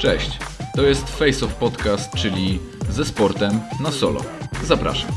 [0.00, 0.30] Cześć,
[0.76, 2.58] to jest Face of Podcast, czyli
[2.90, 3.50] ze sportem
[3.82, 4.20] na solo.
[4.64, 5.10] Zapraszam.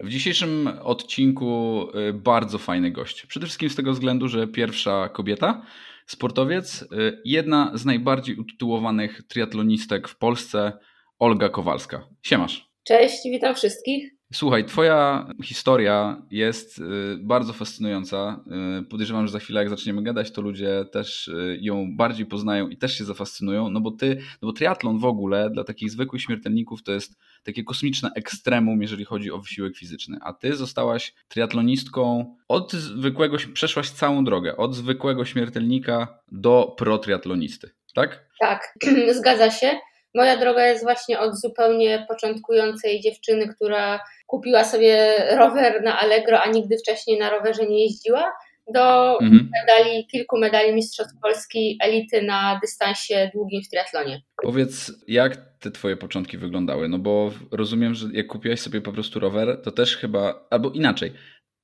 [0.00, 3.26] W dzisiejszym odcinku y, bardzo fajny gość.
[3.26, 5.66] Przede wszystkim z tego względu, że pierwsza kobieta,
[6.06, 6.86] sportowiec, y,
[7.24, 10.72] jedna z najbardziej utytułowanych triatlonistek w Polsce,
[11.18, 12.08] Olga Kowalska.
[12.22, 12.70] Siemasz.
[12.84, 14.15] Cześć, witam wszystkich.
[14.36, 16.82] Słuchaj, Twoja historia jest y,
[17.20, 18.40] bardzo fascynująca.
[18.80, 22.68] Y, podejrzewam, że za chwilę, jak zaczniemy gadać, to ludzie też y, ją bardziej poznają
[22.68, 23.70] i też się zafascynują.
[23.70, 27.64] No bo ty, no bo triatlon w ogóle dla takich zwykłych śmiertelników to jest takie
[27.64, 30.18] kosmiczne ekstremum, jeżeli chodzi o wysiłek fizyczny.
[30.20, 38.28] A ty zostałaś triatlonistką od zwykłego, przeszłaś całą drogę, od zwykłego śmiertelnika do pro-triatlonisty, tak?
[38.40, 38.74] Tak,
[39.18, 39.78] zgadza się.
[40.16, 46.50] Moja droga jest właśnie od zupełnie początkującej dziewczyny, która kupiła sobie rower na Allegro, a
[46.50, 48.32] nigdy wcześniej na rowerze nie jeździła,
[48.74, 49.50] do mhm.
[49.60, 54.22] medali, kilku medali Mistrzostw Polski elity na dystansie długim w triatlonie.
[54.42, 56.88] Powiedz, jak te twoje początki wyglądały?
[56.88, 61.12] No bo rozumiem, że jak kupiłaś sobie po prostu rower, to też chyba, albo inaczej,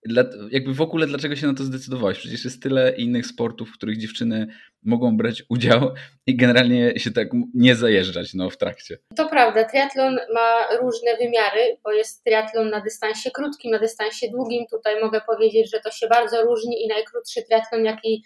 [0.05, 2.19] dla, jakby w ogóle dlaczego się na to zdecydowałeś?
[2.19, 4.47] Przecież jest tyle innych sportów, w których dziewczyny
[4.83, 5.95] mogą brać udział
[6.27, 8.99] i generalnie się tak nie zajeżdżać no, w trakcie.
[9.17, 14.67] To prawda, triatlon ma różne wymiary, bo jest triatlon na dystansie krótkim, na dystansie długim.
[14.71, 18.23] Tutaj mogę powiedzieć, że to się bardzo różni i najkrótszy triatlon, jaki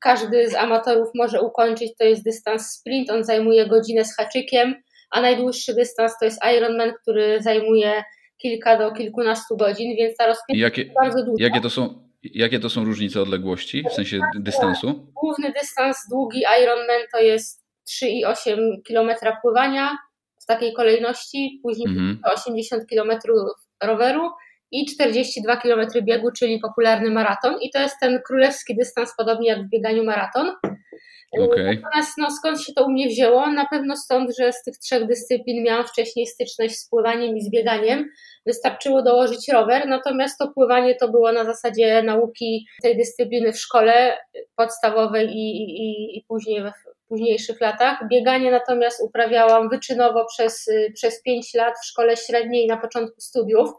[0.00, 3.10] każdy z amatorów może ukończyć, to jest dystans sprint.
[3.10, 4.74] On zajmuje godzinę z haczykiem,
[5.10, 8.04] a najdłuższy dystans to jest Ironman, który zajmuje
[8.38, 11.44] kilka do kilkunastu godzin, więc ta rozpiętość jakie, jest bardzo duża.
[11.44, 15.12] Jakie to są, jakie to są różnice odległości, w sensie dystansu?
[15.22, 17.64] Główny dystans długi Ironman to jest
[18.02, 18.56] 3,8
[18.88, 19.10] km
[19.42, 19.96] pływania
[20.42, 22.20] w takiej kolejności, później mhm.
[22.24, 23.10] 80 km
[23.82, 24.30] roweru
[24.70, 27.58] i 42 km biegu, czyli popularny maraton.
[27.62, 30.52] I to jest ten królewski dystans, podobnie jak w bieganiu maraton.
[31.40, 31.80] Okay.
[31.82, 33.50] Natomiast no, skąd się to u mnie wzięło?
[33.50, 37.50] Na pewno stąd, że z tych trzech dyscyplin miałam wcześniej styczność z pływaniem i z
[37.50, 38.10] bieganiem.
[38.46, 44.18] Wystarczyło dołożyć rower, natomiast to pływanie to było na zasadzie nauki tej dyscypliny w szkole
[44.56, 48.08] podstawowej i, i, i później w późniejszych latach.
[48.08, 53.70] Bieganie natomiast uprawiałam wyczynowo przez, przez 5 lat w szkole średniej na początku studiów.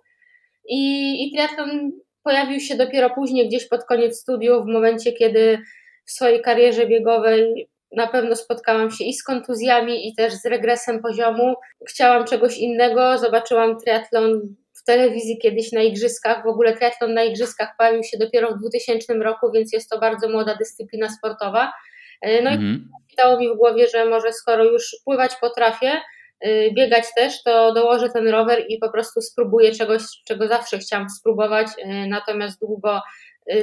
[0.69, 1.91] I, i triatlon
[2.23, 5.59] pojawił się dopiero później, gdzieś pod koniec studiów, w momencie, kiedy
[6.07, 11.01] w swojej karierze biegowej na pewno spotkałam się i z kontuzjami, i też z regresem
[11.01, 11.55] poziomu.
[11.89, 16.43] Chciałam czegoś innego, zobaczyłam triatlon w telewizji kiedyś na igrzyskach.
[16.43, 20.29] W ogóle triatlon na igrzyskach pojawił się dopiero w 2000 roku, więc jest to bardzo
[20.29, 21.73] młoda dyscyplina sportowa.
[22.21, 22.89] E, no mhm.
[23.09, 25.91] i stało mi w głowie, że może skoro już pływać potrafię,
[26.39, 31.09] e, biegać też, to dołożę ten rower i po prostu spróbuję czegoś, czego zawsze chciałam
[31.09, 33.01] spróbować, e, natomiast długo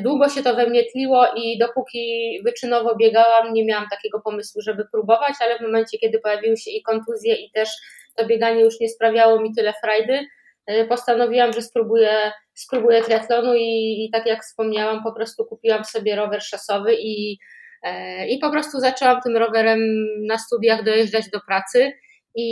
[0.02, 4.84] długo się to we mnie tliło i dopóki wyczynowo biegałam, nie miałam takiego pomysłu, żeby
[4.92, 7.68] próbować, ale w momencie, kiedy pojawiły się i kontuzje, i też
[8.16, 10.26] to bieganie już nie sprawiało mi tyle frajdy,
[10.70, 16.16] y, postanowiłam, że spróbuję, spróbuję triatlonu i, i tak jak wspomniałam, po prostu kupiłam sobie
[16.16, 17.38] rower szosowy i,
[17.82, 19.80] e, i po prostu zaczęłam tym rowerem
[20.26, 21.92] na studiach dojeżdżać do pracy.
[22.36, 22.46] I,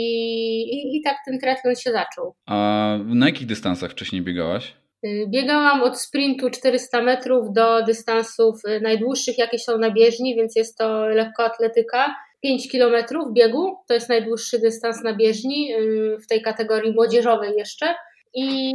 [0.61, 2.35] i, I tak ten triatlon się zaczął.
[2.45, 4.73] A na jakich dystansach wcześniej biegałaś?
[5.05, 10.55] Y, biegałam od sprintu 400 metrów do dystansów y, najdłuższych, jakie są na bieżni, więc
[10.55, 12.15] jest to lekkoatletyka.
[12.43, 17.95] 5 kilometrów biegu to jest najdłuższy dystans na bieżni y, w tej kategorii młodzieżowej jeszcze.
[18.35, 18.73] I,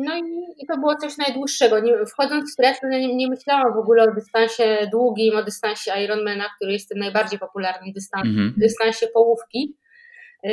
[0.00, 0.22] no i,
[0.58, 1.80] i to było coś najdłuższego.
[1.80, 6.44] Nie, wchodząc w triathlon nie, nie, myślałam w ogóle o dystansie długim, o dystansie Ironmana,
[6.56, 8.54] który jest tym najbardziej popularnym dystansem, mhm.
[8.56, 9.76] dystansie połówki.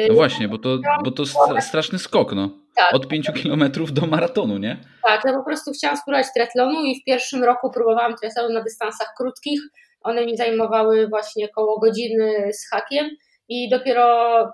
[0.07, 1.23] No właśnie, bo to, bo to
[1.61, 2.49] straszny skok, no.
[2.75, 2.93] Tak.
[2.93, 4.77] Od 5 kilometrów do maratonu, nie?
[5.03, 9.13] Tak, ja po prostu chciałam spróbować triatlonu i w pierwszym roku próbowałam triatlonu na dystansach
[9.17, 9.61] krótkich.
[10.01, 13.09] One mi zajmowały właśnie około godziny z hakiem
[13.49, 14.05] i dopiero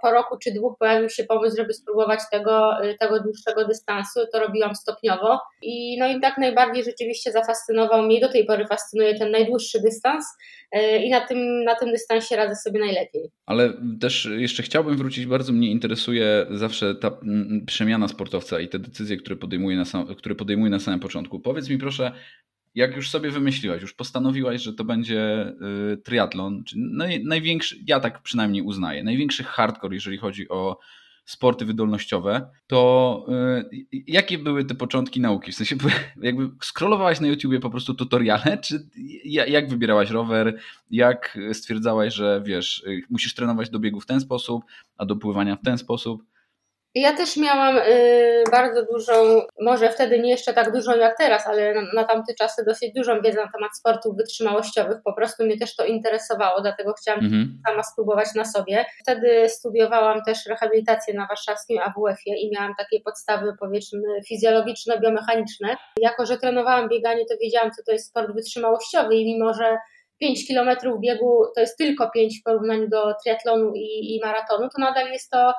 [0.02, 4.20] po roku czy dwóch pojawił się pomysł, żeby spróbować tego, tego dłuższego dystansu.
[4.34, 9.16] To robiłam stopniowo i no i tak najbardziej rzeczywiście zafascynował mnie, do tej pory fascynuje
[9.16, 10.26] ten najdłuższy dystans
[10.72, 13.32] e, i na tym, na tym dystansie radzę sobie najlepiej.
[13.46, 17.12] Ale też jeszcze chciałbym wrócić, bardzo mnie interesuje zawsze ta
[17.66, 21.40] przemiana sportowca i te decyzje, które podejmuje na, sam, które podejmuje na samym początku.
[21.40, 22.12] Powiedz mi proszę,
[22.76, 25.54] jak już sobie wymyśliłaś, już postanowiłaś, że to będzie
[25.94, 30.80] y, triatlon, naj, największy, ja tak przynajmniej uznaję, największy hardcore, jeżeli chodzi o
[31.26, 33.26] sporty wydolnościowe, to
[33.74, 35.52] y, jakie były te początki nauki?
[35.52, 35.76] W sensie
[36.22, 38.90] jakby scrollowałaś na YouTubie po prostu tutoriale, czy
[39.26, 40.60] jak wybierałaś rower,
[40.92, 44.64] jak stwierdzałaś, że wiesz, y, musisz trenować do biegu w ten sposób,
[44.98, 46.24] a do pływania w ten sposób?
[46.96, 51.74] Ja też miałam y, bardzo dużą, może wtedy nie jeszcze tak dużą jak teraz, ale
[51.74, 54.98] na, na tamte czasy dosyć dużą wiedzę na temat sportów wytrzymałościowych.
[55.06, 57.62] Po prostu mnie też to interesowało, dlatego chciałam mhm.
[57.68, 58.86] sama spróbować na sobie.
[59.02, 65.76] Wtedy studiowałam też rehabilitację na warszawskim AWF-ie i miałam takie podstawy, powiedzmy, fizjologiczno-biomechaniczne.
[66.02, 69.78] Jako, że trenowałam bieganie, to wiedziałam, co to jest sport wytrzymałościowy i mimo, że
[70.20, 74.82] 5 kilometrów biegu to jest tylko 5 w porównaniu do triatlonu i, i maratonu, to
[74.82, 75.54] nadal jest to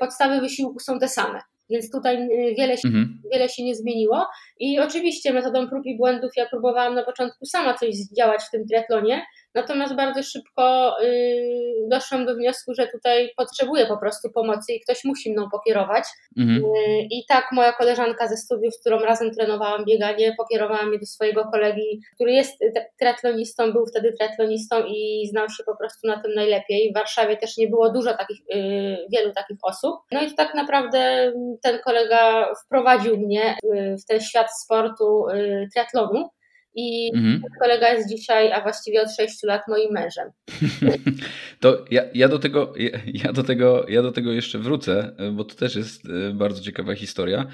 [0.00, 1.40] podstawy wysiłku są te same.
[1.70, 3.22] Więc tutaj y, wiele się, mhm.
[3.32, 4.26] wiele się nie zmieniło.
[4.62, 8.66] I oczywiście metodą prób i błędów ja próbowałam na początku sama coś działać w tym
[8.66, 9.22] triatlonie,
[9.54, 15.04] Natomiast bardzo szybko y, doszłam do wniosku, że tutaj potrzebuję po prostu pomocy i ktoś
[15.04, 16.04] musi mną pokierować.
[16.38, 16.64] Mhm.
[16.64, 21.06] Y, I tak moja koleżanka ze studiów, z którą razem trenowałam bieganie, pokierowała mnie do
[21.06, 22.64] swojego kolegi, który jest
[22.98, 26.90] triatlonistą, był wtedy triatlonistą i znał się po prostu na tym najlepiej.
[26.90, 29.94] W Warszawie też nie było dużo takich, y, wielu takich osób.
[30.12, 31.32] No i to tak naprawdę
[31.62, 33.56] ten kolega wprowadził mnie
[34.02, 35.26] w ten świat sportu
[35.72, 36.30] triatlonu.
[36.74, 37.42] I mhm.
[37.60, 40.30] kolega jest dzisiaj, a właściwie od 6 lat moim mężem.
[41.60, 45.44] To ja, ja, do tego, ja, ja, do tego, ja do tego jeszcze wrócę, bo
[45.44, 47.46] to też jest e, bardzo ciekawa historia.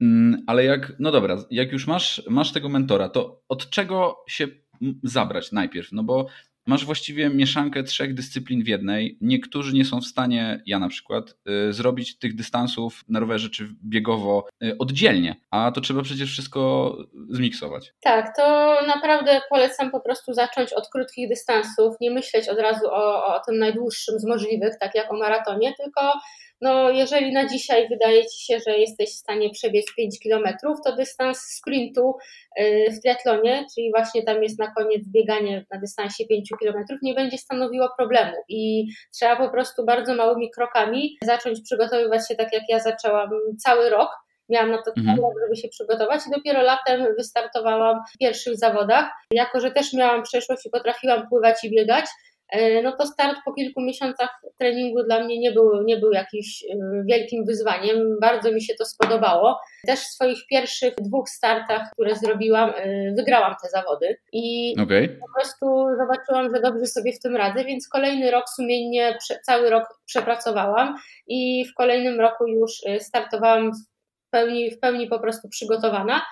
[0.00, 4.48] Mm, ale jak, no dobra, jak już masz, masz tego mentora, to od czego się
[5.02, 5.92] zabrać najpierw?
[5.92, 6.26] No bo
[6.66, 9.18] masz właściwie mieszankę trzech dyscyplin w jednej.
[9.20, 11.36] Niektórzy nie są w stanie, ja na przykład,
[11.68, 16.92] y, zrobić tych dystansów na rowerze czy biegowo y, oddzielnie, a to trzeba przecież wszystko
[17.30, 17.92] zmiksować.
[18.00, 23.34] Tak, to naprawdę polecam po prostu zacząć od krótkich dystansów, nie myśleć od razu o,
[23.34, 26.12] o tym najdłuższym z możliwych, tak jak o maratonie, tylko
[26.60, 30.96] no jeżeli na dzisiaj wydaje Ci się, że jesteś w stanie przebiec 5 km, to
[30.96, 32.16] dystans sprintu
[32.60, 37.14] y, w triatlonie, czyli właśnie tam jest na koniec bieganie na dystansie 5 km, nie
[37.14, 42.62] będzie stanowiło problemu i trzeba po prostu bardzo małymi krokami zacząć przygotowywać się tak jak
[42.68, 44.10] ja zaczęłam cały rok,
[44.48, 45.18] Miałam na to mhm.
[45.18, 49.10] rok, żeby się przygotować i dopiero latem wystartowałam w pierwszych zawodach.
[49.30, 52.35] Jako, że też miałam przeszłość i potrafiłam pływać i biegać, E,
[52.82, 56.76] no to start po kilku miesiącach treningu dla mnie nie był, nie był jakimś e,
[57.04, 58.16] wielkim wyzwaniem.
[58.20, 59.60] Bardzo mi się to spodobało.
[59.86, 65.08] Też w swoich pierwszych dwóch startach, które zrobiłam, e, wygrałam te zawody i okay.
[65.20, 70.00] po prostu zobaczyłam, że dobrze sobie w tym radzę, więc kolejny rok sumiennie, cały rok
[70.06, 70.96] przepracowałam
[71.26, 76.22] i w kolejnym roku już startowałam w pełni, w pełni po prostu przygotowana.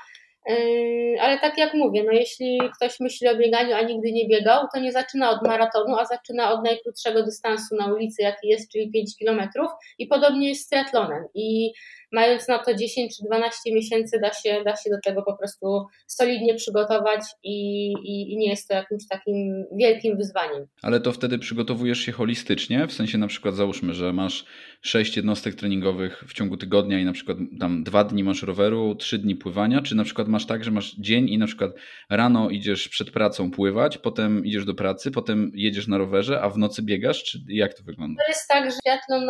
[0.49, 4.67] Yy, ale tak jak mówię, no jeśli ktoś myśli o bieganiu, a nigdy nie biegał,
[4.75, 8.91] to nie zaczyna od maratonu, a zaczyna od najkrótszego dystansu na ulicy, jaki jest, czyli
[8.91, 11.25] 5 kilometrów i podobnie jest z triatlonem.
[11.35, 11.73] I
[12.15, 15.87] mając na to 10 czy 12 miesięcy, da się, da się do tego po prostu
[16.07, 20.67] solidnie przygotować i, i, i, nie jest to jakimś takim wielkim wyzwaniem.
[20.83, 24.45] Ale to wtedy przygotowujesz się holistycznie, w sensie na przykład załóżmy, że masz
[24.81, 29.19] 6 jednostek treningowych w ciągu tygodnia i na przykład tam dwa dni masz roweru, trzy
[29.19, 31.73] dni pływania, czy na przykład masz tak, że masz dzień i na przykład
[32.11, 36.59] rano idziesz przed pracą pływać, potem idziesz do pracy, potem jedziesz na rowerze, a w
[36.59, 38.23] nocy biegasz, czy jak to wygląda?
[38.23, 39.27] To jest tak, że triatlon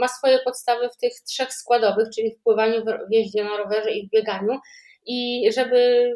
[0.00, 4.08] ma swoje podstawy w tych trzech składowych, czyli w pływaniu, w jeździe na rowerze i
[4.08, 4.58] w bieganiu.
[5.06, 6.12] I żeby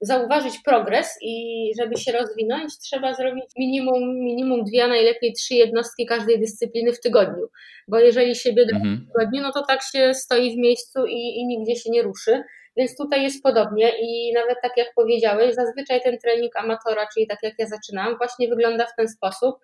[0.00, 6.06] zauważyć progres i żeby się rozwinąć, trzeba zrobić minimum, minimum dwie, a najlepiej trzy jednostki
[6.06, 7.46] każdej dyscypliny w tygodniu.
[7.88, 8.96] Bo jeżeli się biega mhm.
[8.96, 12.42] w tygodniu, no to tak się stoi w miejscu i, i nigdzie się nie ruszy.
[12.78, 17.38] Więc tutaj jest podobnie i nawet tak jak powiedziałeś, zazwyczaj ten trening amatora, czyli tak
[17.42, 19.56] jak ja zaczynam, właśnie wygląda w ten sposób,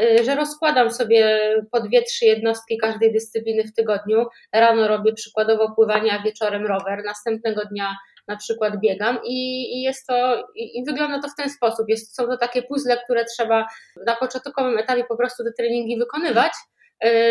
[0.00, 1.40] y, że rozkładam sobie
[1.72, 4.26] po dwie, trzy jednostki każdej dyscypliny w tygodniu.
[4.52, 7.04] Rano robię przykładowo pływanie, a wieczorem rower.
[7.04, 7.96] Następnego dnia
[8.28, 11.88] na przykład biegam i, i jest to, i, i, wygląda to w ten sposób.
[11.88, 13.66] Jest, są to takie puzzle, które trzeba
[14.06, 16.52] na początkowym etapie po prostu te treningi wykonywać,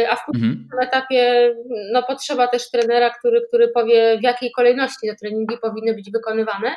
[0.10, 0.88] a w późniejszym mhm.
[0.89, 1.55] etapie
[1.91, 6.75] no, potrzeba też trenera, który, który powie, w jakiej kolejności te treningi powinny być wykonywane.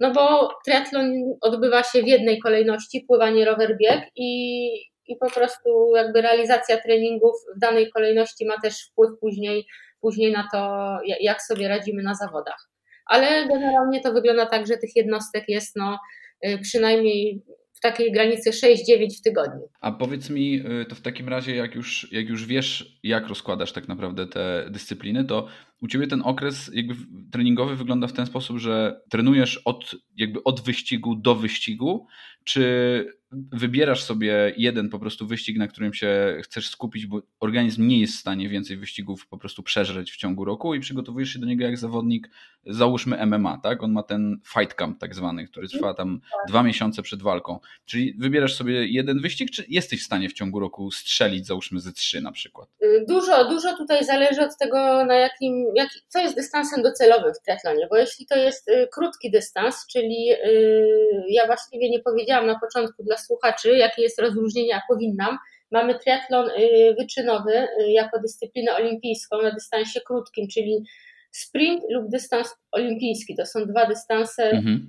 [0.00, 4.70] No bo triatlon odbywa się w jednej kolejności, pływanie, rower, bieg i,
[5.06, 9.66] i po prostu jakby realizacja treningów w danej kolejności ma też wpływ później,
[10.00, 12.68] później na to, jak sobie radzimy na zawodach.
[13.06, 15.98] Ale generalnie to wygląda tak, że tych jednostek jest no,
[16.46, 17.42] y, przynajmniej
[17.78, 19.68] w takiej granicy 6-9 w tygodniu.
[19.80, 23.72] A powiedz mi, y, to w takim razie, jak już, jak już wiesz, jak rozkładasz
[23.72, 25.48] tak naprawdę te dyscypliny, to
[25.82, 26.94] u ciebie ten okres jakby
[27.32, 32.06] treningowy wygląda w ten sposób, że trenujesz od, jakby od wyścigu do wyścigu,
[32.44, 38.00] czy wybierasz sobie jeden po prostu wyścig, na którym się chcesz skupić, bo organizm nie
[38.00, 41.46] jest w stanie więcej wyścigów po prostu przeżreć w ciągu roku i przygotowujesz się do
[41.46, 42.30] niego jak zawodnik,
[42.66, 43.82] załóżmy MMA, tak?
[43.82, 47.58] On ma ten fight camp tak zwany, który trwa tam dwa miesiące przed walką.
[47.84, 51.92] Czyli wybierasz sobie jeden wyścig, czy jesteś w stanie w ciągu roku strzelić, załóżmy ze
[51.92, 52.68] trzy na przykład?
[53.08, 57.86] Dużo, dużo tutaj zależy od tego, na jakim, jak, co jest dystansem docelowym w triatlonie,
[57.90, 63.02] bo jeśli to jest y, krótki dystans, czyli y, ja właściwie nie powiedziałam na początku
[63.02, 65.38] dla słuchaczy, jakie jest rozróżnienie, a powinnam.
[65.70, 70.84] Mamy triatlon y, wyczynowy jako dyscyplinę olimpijską na dystansie krótkim, czyli
[71.30, 73.36] sprint lub dystans olimpijski.
[73.36, 74.86] To są dwa dystanse, mhm.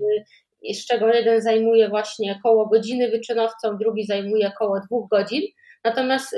[0.73, 5.41] Z czego jeden zajmuje właśnie koło godziny wyczynowcą, drugi zajmuje koło dwóch godzin.
[5.83, 6.35] Natomiast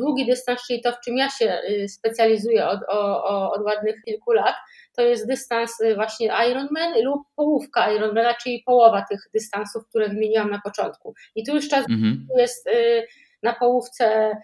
[0.00, 4.54] długi dystans, czyli to, w czym ja się specjalizuję od, od, od ładnych kilku lat,
[4.96, 10.50] to jest dystans y, właśnie Ironman lub połówka Ironmana, czyli połowa tych dystansów, które wymieniłam
[10.50, 11.14] na początku.
[11.34, 12.26] I tu już czas mhm.
[12.38, 13.06] jest y,
[13.42, 14.36] na połówce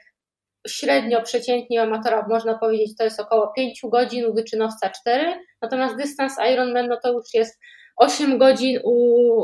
[0.68, 6.36] średnio, przeciętnie amatora, można powiedzieć, to jest około 5 godzin, u wyczynowca 4, natomiast dystans
[6.52, 7.60] Ironman no to już jest
[7.96, 8.92] 8 godzin u,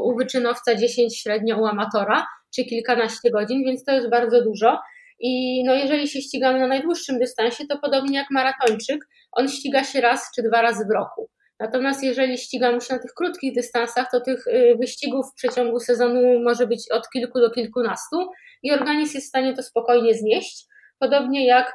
[0.09, 4.79] u wyczynowca, 10 średnio u amatora, czy kilkanaście godzin, więc to jest bardzo dużo.
[5.21, 9.01] I no jeżeli się ścigamy na najdłuższym dystansie, to podobnie jak maratończyk,
[9.33, 11.31] on ściga się raz czy dwa razy w roku.
[11.61, 16.41] Natomiast jeżeli ścigamy się na tych krótkich dystansach, to tych y, wyścigów w przeciągu sezonu
[16.45, 18.17] może być od kilku do kilkunastu
[18.63, 20.67] i organizm jest w stanie to spokojnie znieść.
[20.99, 21.73] Podobnie jak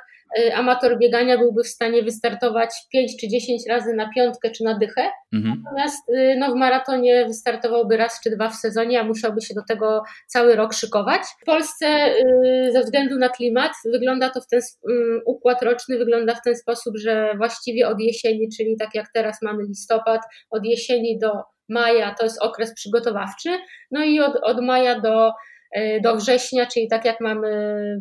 [0.53, 5.01] amator biegania byłby w stanie wystartować 5 czy 10 razy na piątkę czy na dychę,
[5.33, 5.63] mhm.
[5.63, 9.61] natomiast y, no, w maratonie wystartowałby raz czy dwa w sezonie, a musiałby się do
[9.67, 11.21] tego cały rok szykować.
[11.41, 14.59] W Polsce y, ze względu na klimat wygląda to w ten
[15.25, 19.63] układ roczny wygląda w ten sposób, że właściwie od jesieni, czyli tak jak teraz mamy
[19.63, 21.31] listopad, od jesieni do
[21.69, 23.49] maja to jest okres przygotowawczy,
[23.91, 25.31] no i od, od maja do
[26.03, 27.49] do września, czyli tak jak mamy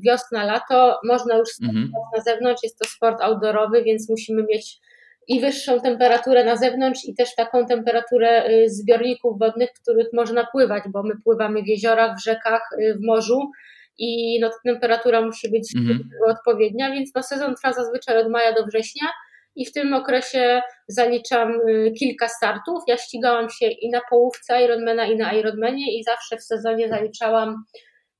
[0.04, 1.90] wiosna, lato, można już mhm.
[2.16, 4.80] na zewnątrz, jest to sport outdoorowy, więc musimy mieć
[5.28, 10.46] i wyższą temperaturę na zewnątrz i też taką temperaturę y, zbiorników wodnych, w których można
[10.52, 13.50] pływać, bo my pływamy w jeziorach, w rzekach, y, w morzu
[13.98, 16.08] i no, temperatura musi być mhm.
[16.28, 19.08] odpowiednia, więc no, sezon trwa zazwyczaj od maja do września
[19.56, 22.82] i w tym okresie zaliczam y, kilka startów.
[22.88, 27.64] Ja ścigałam się i na połówce Ironmana i na Ironmanie i zawsze w sezonie zaliczałam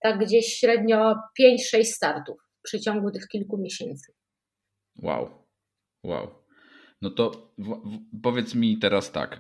[0.03, 4.13] tak gdzieś średnio 5-6 startów w przeciągu tych kilku miesięcy.
[5.03, 5.29] Wow,
[6.05, 6.45] wow.
[7.03, 9.35] No to w, w, powiedz mi teraz tak.
[9.35, 9.39] Y,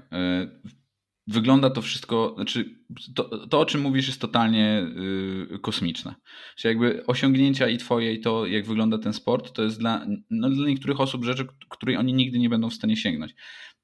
[1.28, 2.74] wygląda to wszystko, znaczy
[3.14, 4.86] to, to o czym mówisz jest totalnie
[5.50, 6.14] yy, kosmiczne.
[6.56, 10.50] Czyli jakby osiągnięcia i twoje i to jak wygląda ten sport, to jest dla, no,
[10.50, 13.34] dla niektórych osób rzeczy, której oni nigdy nie będą w stanie sięgnąć.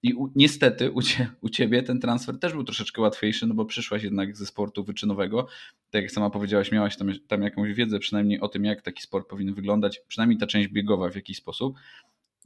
[0.03, 3.65] I u, niestety u, cie, u ciebie ten transfer też był troszeczkę łatwiejszy, no bo
[3.65, 5.47] przyszłaś jednak ze sportu wyczynowego.
[5.91, 9.29] Tak jak sama powiedziałaś, miałaś tam, tam jakąś wiedzę przynajmniej o tym, jak taki sport
[9.29, 11.77] powinien wyglądać, przynajmniej ta część biegowa w jakiś sposób.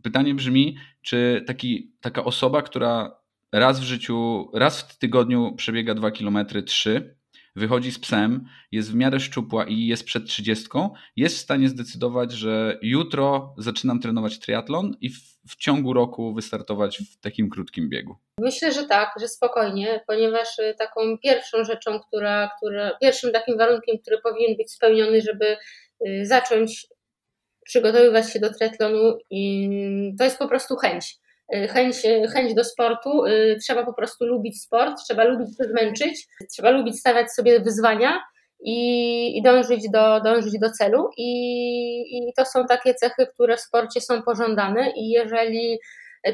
[0.02, 3.18] Pytanie brzmi, czy taki, taka osoba, która
[3.52, 7.18] raz w życiu, raz w tygodniu przebiega 2 km 3,
[7.56, 10.68] wychodzi z psem, jest w miarę szczupła i jest przed 30,
[11.16, 16.98] jest w stanie zdecydować, że jutro zaczynam trenować triatlon i w, w, ciągu roku wystartować
[16.98, 18.16] w takim krótkim biegu.
[18.40, 23.98] Myślę, że tak, że spokojnie, ponieważ y, taką pierwszą rzeczą, która, która pierwszym takim warunkiem,
[24.02, 25.56] który powinien być spełniony, żeby
[26.06, 26.86] y, zacząć
[27.64, 29.18] przygotowywać się do triatlonu,
[30.18, 31.18] to jest po prostu chęć
[31.68, 31.96] chęć,
[32.32, 37.00] chęć do sportu, y, trzeba po prostu lubić sport, trzeba lubić się zmęczyć, trzeba lubić
[37.00, 38.22] stawiać sobie wyzwania
[38.60, 41.10] i, i dążyć, do, dążyć do celu.
[41.16, 45.78] I, I to są takie cechy, które w sporcie są pożądane, i jeżeli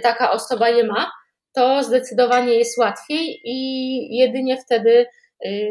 [0.03, 1.11] taka osoba je ma,
[1.55, 5.07] to zdecydowanie jest łatwiej i jedynie wtedy
[5.47, 5.71] y,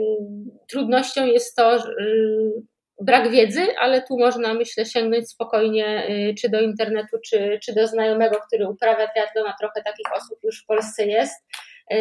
[0.70, 2.64] trudnością jest to, y,
[3.02, 7.88] brak wiedzy, ale tu można, myślę, sięgnąć spokojnie y, czy do internetu, czy, czy do
[7.88, 11.46] znajomego, który uprawia triatlon, trochę takich osób już w Polsce jest.
[11.94, 11.96] Y,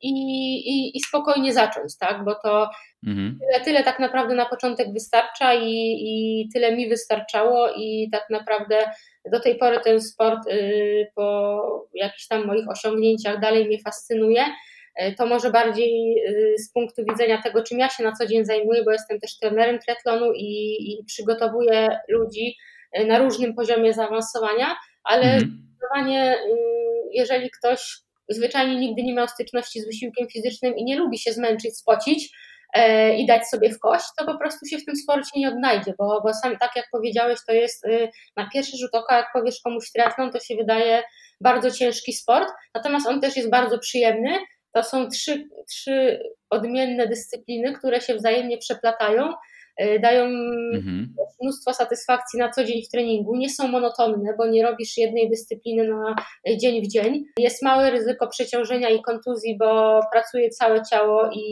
[0.00, 0.12] I,
[0.70, 2.24] i, i spokojnie zacząć, tak?
[2.24, 2.70] Bo to
[3.06, 3.38] mhm.
[3.40, 8.90] tyle, tyle tak naprawdę na początek wystarcza i, i tyle mi wystarczało, i tak naprawdę
[9.32, 14.44] do tej pory ten sport y, po jakichś tam moich osiągnięciach dalej mnie fascynuje.
[14.94, 18.44] E, to może bardziej y, z punktu widzenia tego, czym ja się na co dzień
[18.44, 22.56] zajmuję, bo jestem też trenerem triatlonu i, i przygotowuję ludzi
[22.92, 26.08] e, na różnym poziomie zaawansowania, ale mhm.
[26.08, 26.36] y,
[27.12, 31.78] jeżeli ktoś zwyczajnie nigdy nie miał styczności z wysiłkiem fizycznym i nie lubi się zmęczyć,
[31.78, 32.32] spocić,
[32.74, 35.94] e, i dać sobie w kość, to po prostu się w tym sporcie nie odnajdzie,
[35.98, 39.60] bo, bo sam, tak jak powiedziałeś, to jest y, na pierwszy rzut oka, jak powiesz
[39.64, 41.02] komuś triatlon, to się wydaje
[41.40, 44.38] bardzo ciężki sport, natomiast on też jest bardzo przyjemny.
[44.72, 49.32] To są trzy, trzy odmienne dyscypliny, które się wzajemnie przeplatają
[50.00, 50.24] dają
[50.74, 51.14] mhm.
[51.42, 55.88] mnóstwo satysfakcji na co dzień w treningu, nie są monotonne, bo nie robisz jednej dyscypliny
[55.88, 56.14] na
[56.56, 57.24] dzień w dzień.
[57.38, 61.42] Jest małe ryzyko przeciążenia i kontuzji, bo pracuje całe ciało i,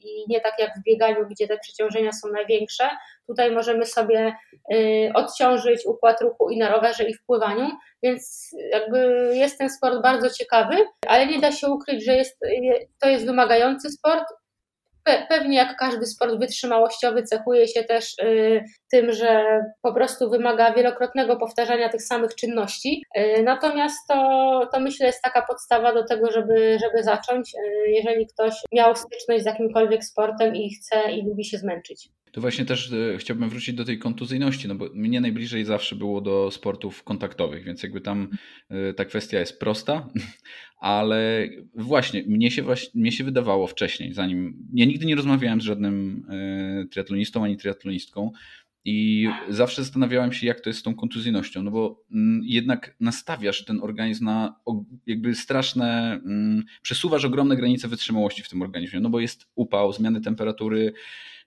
[0.00, 2.90] i nie tak jak w bieganiu, gdzie te przeciążenia są największe.
[3.26, 4.34] Tutaj możemy sobie
[4.74, 7.68] y, odciążyć układ ruchu i na rowerze i w pływaniu,
[8.02, 12.38] więc jakby jest ten sport bardzo ciekawy, ale nie da się ukryć, że jest,
[13.00, 14.24] to jest wymagający sport
[15.28, 21.36] Pewnie jak każdy sport wytrzymałościowy cechuje się też y, tym, że po prostu wymaga wielokrotnego
[21.36, 23.04] powtarzania tych samych czynności.
[23.16, 28.26] Y, natomiast to, to myślę jest taka podstawa do tego, żeby, żeby zacząć, y, jeżeli
[28.26, 32.08] ktoś miał styczność z jakimkolwiek sportem i chce i lubi się zmęczyć.
[32.32, 36.50] To właśnie też chciałbym wrócić do tej kontuzyjności, no bo mnie najbliżej zawsze było do
[36.50, 38.28] sportów kontaktowych, więc jakby tam
[38.96, 40.08] ta kwestia jest prosta,
[40.82, 45.64] ale właśnie mnie się, właśnie, mnie się wydawało wcześniej, zanim ja nigdy nie rozmawiałem z
[45.64, 48.30] żadnym e, triatlonistą ani triatlonistką
[48.84, 53.64] i zawsze zastanawiałem się, jak to jest z tą kontuzyjnością, no bo mm, jednak nastawiasz
[53.64, 54.60] ten organizm na
[55.06, 60.20] jakby straszne, mm, przesuwasz ogromne granice wytrzymałości w tym organizmie, no bo jest upał, zmiany
[60.20, 60.92] temperatury,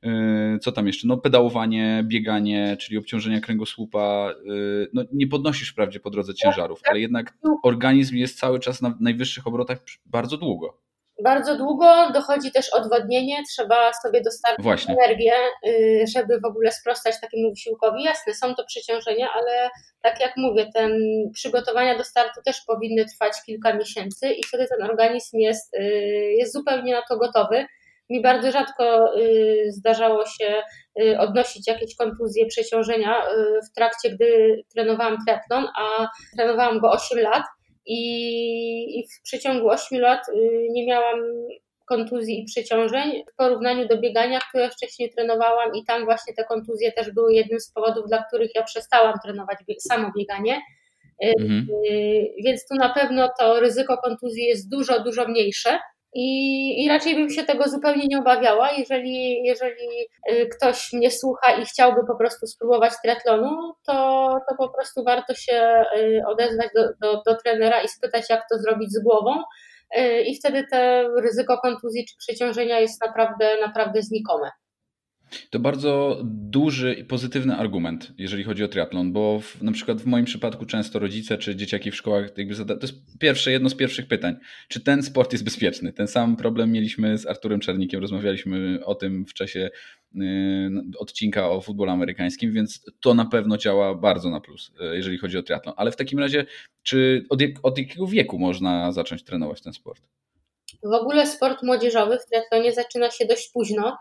[0.06, 1.08] Yy, co tam jeszcze?
[1.08, 4.34] No, pedałowanie, bieganie, czyli obciążenia kręgosłupa.
[4.46, 8.98] Yy, no, nie podnosisz wprawdzie po drodze ciężarów, ale jednak organizm jest cały czas na
[9.00, 10.85] najwyższych obrotach bardzo długo.
[11.24, 14.96] Bardzo długo dochodzi też odwodnienie, trzeba sobie dostarczyć Właśnie.
[14.96, 18.04] energię, yy, żeby w ogóle sprostać takiemu wysiłkowi.
[18.04, 19.70] Jasne, są to przeciążenia, ale
[20.02, 21.00] tak jak mówię, ten
[21.34, 25.74] przygotowania do startu też powinny trwać kilka miesięcy i wtedy ten organizm jest,
[26.38, 27.66] jest zupełnie na to gotowy.
[28.10, 30.62] Mi bardzo rzadko y, zdarzało się
[31.02, 36.08] y, odnosić jakieś kontuzje, przeciążenia y, w trakcie, gdy trenowałam triatlon, a
[36.38, 37.44] trenowałam go 8 lat
[37.86, 40.20] i w przeciągu 8 lat
[40.70, 41.20] nie miałam
[41.86, 46.92] kontuzji i przeciążeń w porównaniu do biegania, które wcześniej trenowałam i tam właśnie te kontuzje
[46.92, 50.62] też były jednym z powodów, dla których ja przestałam trenować samo bieganie.
[51.22, 51.68] Mhm.
[52.46, 55.80] Więc tu na pewno to ryzyko kontuzji jest dużo, dużo mniejsze.
[56.18, 59.88] I, I raczej bym się tego zupełnie nie obawiała, jeżeli, jeżeli
[60.32, 65.34] y, ktoś mnie słucha i chciałby po prostu spróbować triatlonu, to, to po prostu warto
[65.34, 69.42] się y, odezwać do, do, do trenera i spytać, jak to zrobić z głową.
[69.98, 70.78] Y, I wtedy to
[71.22, 74.52] ryzyko kontuzji czy przeciążenia jest naprawdę, naprawdę znikome.
[75.50, 80.06] To bardzo duży i pozytywny argument, jeżeli chodzi o triatlon, bo w, na przykład w
[80.06, 83.76] moim przypadku często rodzice czy dzieciaki w szkołach, jakby zada, to jest pierwsze, jedno z
[83.76, 84.36] pierwszych pytań,
[84.68, 85.94] czy ten sport jest bezpieczny?
[85.94, 89.70] Ten sam problem mieliśmy z Arturem Czernikiem, rozmawialiśmy o tym w czasie
[90.16, 90.20] y,
[91.00, 95.38] odcinka o futbolu amerykańskim, więc to na pewno działa bardzo na plus, y, jeżeli chodzi
[95.38, 95.76] o triatlon.
[95.78, 96.46] Ale w takim razie,
[96.84, 100.02] czy od, jak, od jakiego wieku można zacząć trenować ten sport?
[100.84, 103.98] W ogóle sport młodzieżowy w triatlonie zaczyna się dość późno,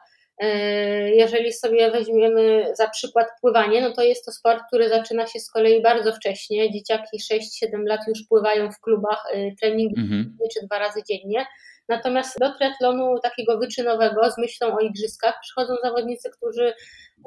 [1.14, 5.50] jeżeli sobie weźmiemy za przykład pływanie, no to jest to sport, który zaczyna się z
[5.50, 6.72] kolei bardzo wcześnie.
[6.72, 10.36] Dzieciaki 6-7 lat już pływają w klubach, e, treningi mhm.
[10.54, 11.46] czy dwa razy dziennie.
[11.88, 16.74] Natomiast do triatlonu takiego wyczynowego z myślą o igrzyskach przychodzą zawodnicy, którzy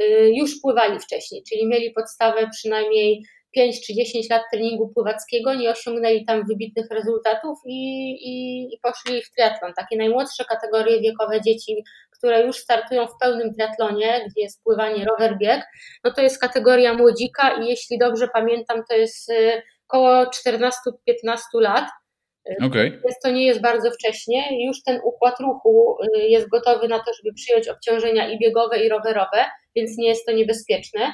[0.02, 5.72] e, już pływali wcześniej, czyli mieli podstawę przynajmniej 5 czy 10 lat treningu pływackiego, nie
[5.72, 9.74] osiągnęli tam wybitnych rezultatów i, i, i poszli w triatlon.
[9.74, 11.84] Takie najmłodsze kategorie wiekowe dzieci
[12.17, 15.65] które już startują w pełnym triatlonie, gdzie jest pływanie, rower, bieg,
[16.03, 20.69] no to jest kategoria młodzika i jeśli dobrze pamiętam, to jest y, około 14-15
[21.53, 21.89] lat.
[22.49, 22.89] Y, okay.
[22.89, 24.65] Więc to nie jest bardzo wcześnie.
[24.65, 28.89] Już ten układ ruchu y, jest gotowy na to, żeby przyjąć obciążenia i biegowe, i
[28.89, 31.13] rowerowe, więc nie jest to niebezpieczne.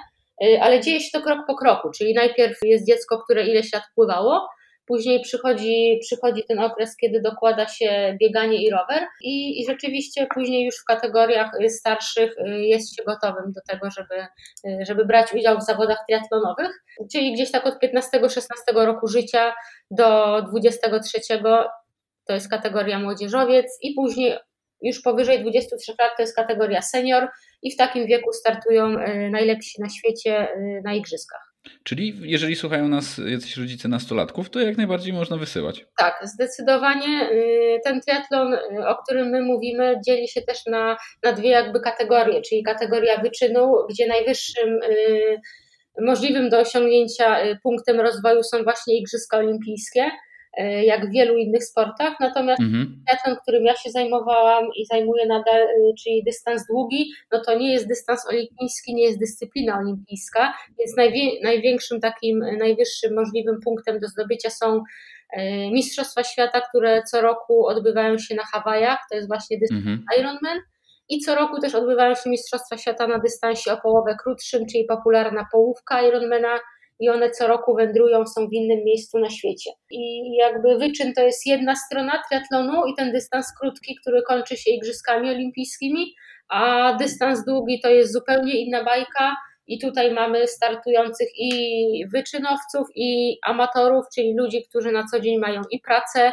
[0.62, 4.48] Ale dzieje się to krok po kroku, czyli najpierw jest dziecko, które ileś lat pływało,
[4.88, 10.66] Później przychodzi, przychodzi ten okres, kiedy dokłada się bieganie i rower, i, i rzeczywiście później
[10.66, 14.26] już w kategoriach starszych y, jest się gotowym do tego, żeby,
[14.68, 16.84] y, żeby brać udział w zawodach triatlonowych.
[17.12, 18.42] Czyli gdzieś tak od 15-16
[18.76, 19.54] roku życia
[19.92, 21.20] do 23
[22.28, 24.38] to jest kategoria młodzieżowiec, i później
[24.82, 27.28] już powyżej 23 lat to jest kategoria senior,
[27.62, 30.48] i w takim wieku startują y, najlepsi na świecie
[30.84, 31.53] na igrzyskach.
[31.84, 35.86] Czyli jeżeli słuchają nas jacyś rodzice nastolatków, to jak najbardziej można wysyłać.
[35.98, 37.30] Tak, zdecydowanie.
[37.32, 41.80] Y, ten triatlon, y, o którym my mówimy, dzieli się też na, na dwie jakby
[41.80, 45.42] kategorie, czyli kategoria wyczynu, gdzie najwyższym y,
[46.02, 50.12] możliwym do osiągnięcia punktem rozwoju są właśnie Igrzyska Olimpijskie.
[50.58, 53.04] E, jak w wielu innych sportach, natomiast mhm.
[53.08, 55.70] triatlon, którym ja się zajmowałam i zajmuję nadal, e,
[56.04, 60.96] czyli dystans długi, no to nie jest dystans olimpijski, nie jest dyscyplina olimpijska, więc
[61.44, 64.84] największym takim, najwyższym możliwym punktem do zdobycia są
[65.72, 70.06] Mistrzostwa Świata, które co roku odbywają się na Hawajach, to jest właśnie dystans mhm.
[70.20, 70.60] Ironman,
[71.10, 75.48] i co roku też odbywają się Mistrzostwa Świata na dystansie o połowę krótszym, czyli popularna
[75.52, 76.60] połówka Ironmana
[77.04, 79.72] i one co roku wędrują, są w innym miejscu na świecie.
[79.92, 84.72] I jakby wyczyn to jest jedna strona triatlonu i ten dystans krótki, który kończy się
[84.72, 86.16] Igrzyskami Olimpijskimi,
[86.50, 89.36] a dystans długi to jest zupełnie inna bajka.
[89.68, 91.52] I tutaj mamy startujących i
[92.14, 96.32] wyczynowców, i amatorów, czyli ludzi, którzy na co dzień mają i pracę,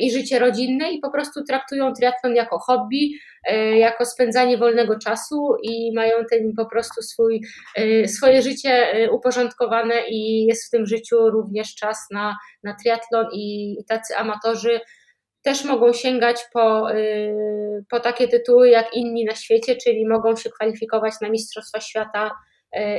[0.00, 3.10] i życie rodzinne i po prostu traktują triatlon jako hobby,
[3.44, 7.40] e, jako spędzanie wolnego czasu i mają ten po prostu swój,
[7.76, 13.76] e, swoje życie uporządkowane i jest w tym życiu również czas na, na triatlon i,
[13.80, 14.80] i tacy amatorzy
[15.42, 16.86] też mogą sięgać po,
[17.90, 22.30] po takie tytuły jak inni na świecie, czyli mogą się kwalifikować na Mistrzostwa Świata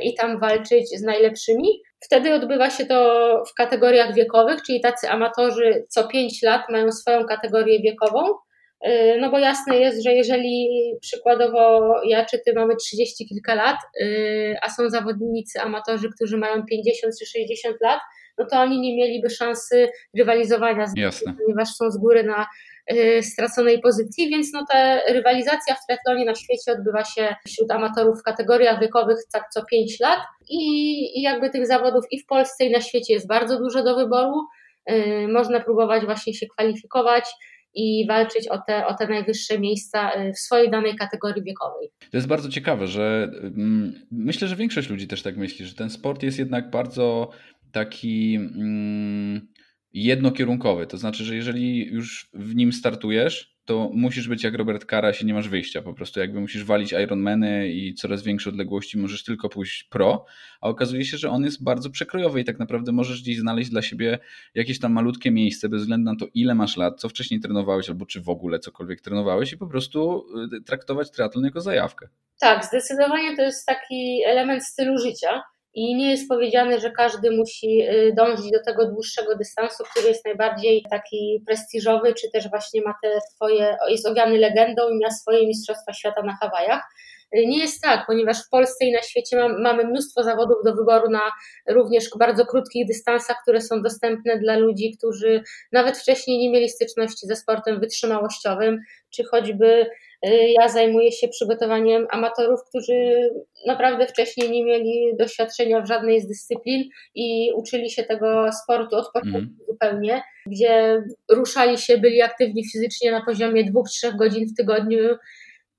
[0.04, 1.82] i tam walczyć z najlepszymi.
[2.00, 7.26] Wtedy odbywa się to w kategoriach wiekowych, czyli tacy amatorzy co 5 lat mają swoją
[7.26, 8.20] kategorię wiekową.
[8.88, 10.70] Y, no bo jasne jest, że jeżeli
[11.02, 16.66] przykładowo ja czy ty mamy 30 kilka lat, y, a są zawodnicy, amatorzy, którzy mają
[16.66, 18.00] 50 czy 60 lat,
[18.38, 22.69] no to oni nie mieliby szansy rywalizowania z nimi, ponieważ są z góry na Y,
[23.22, 28.24] straconej pozycji, więc no ta rywalizacja w triatlonie na świecie odbywa się wśród amatorów w
[28.24, 30.60] kategoriach wiekowych tak co 5 lat i,
[31.20, 34.48] i jakby tych zawodów i w Polsce i na świecie jest bardzo dużo do wyboru.
[34.92, 37.26] Y, można próbować właśnie się kwalifikować
[37.74, 41.90] i walczyć o te, o te najwyższe miejsca y, w swojej danej kategorii wiekowej.
[42.12, 45.90] To jest bardzo ciekawe, że mm, myślę, że większość ludzi też tak myśli, że ten
[45.90, 47.30] sport jest jednak bardzo
[47.72, 48.36] taki.
[48.36, 49.48] Mm,
[49.94, 50.88] jednokierunkowy.
[50.88, 55.26] To znaczy, że jeżeli już w nim startujesz, to musisz być jak Robert Karaś i
[55.26, 55.82] nie masz wyjścia.
[55.82, 60.26] Po prostu jakby musisz walić Ironmany i coraz większe odległości możesz tylko pójść pro,
[60.62, 63.82] a okazuje się, że on jest bardzo przekrojowy i tak naprawdę możesz gdzieś znaleźć dla
[63.82, 64.20] siebie
[64.56, 68.06] jakieś tam malutkie miejsce bez względu na to, ile masz lat, co wcześniej trenowałeś albo
[68.06, 70.26] czy w ogóle cokolwiek trenowałeś i po prostu
[70.58, 72.08] y, traktować triatlon jako zajawkę.
[72.40, 75.42] Tak, zdecydowanie to jest taki element stylu życia
[75.74, 80.26] i nie jest powiedziane, że każdy musi y, dążyć do tego dłuższego dystansu, który jest
[80.26, 85.48] najbardziej taki prestiżowy, czy też właśnie ma te swoje, jest owiany legendą i ma swoje
[85.48, 86.84] Mistrzostwa Świata na Hawajach.
[87.38, 91.10] Y, nie jest tak, ponieważ w Polsce i na świecie mamy mnóstwo zawodów do wyboru
[91.10, 91.22] na
[91.68, 97.28] również bardzo krótkich dystansach, które są dostępne dla ludzi, którzy nawet wcześniej nie mieli styczności
[97.28, 98.80] ze sportem wytrzymałościowym,
[99.10, 99.86] czy choćby
[100.60, 103.30] ja zajmuję się przygotowaniem amatorów, którzy
[103.68, 106.84] naprawdę wcześniej nie mieli doświadczenia w żadnej z dyscyplin
[107.16, 109.58] i uczyli się tego sportu od początku mm.
[109.68, 115.00] zupełnie, gdzie ruszali się, byli aktywni fizycznie na poziomie 2-3 godzin w tygodniu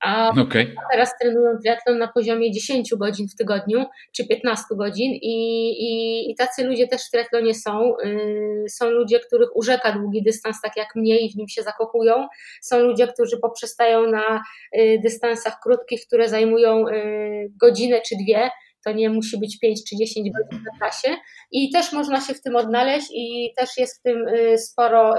[0.00, 0.74] a okay.
[0.92, 6.34] teraz trenują triatlon na poziomie 10 godzin w tygodniu, czy 15 godzin i, i, i
[6.34, 7.94] tacy ludzie też w triatlonie są.
[8.04, 12.26] Yy, są ludzie, których urzeka długi dystans, tak jak mnie i w nim się zakochują.
[12.62, 18.50] Są ludzie, którzy poprzestają na yy, dystansach krótkich, które zajmują yy, godzinę czy dwie,
[18.84, 21.16] to nie musi być 5 czy 10 godzin na trasie
[21.50, 25.14] i też można się w tym odnaleźć i też jest w tym y, sporo,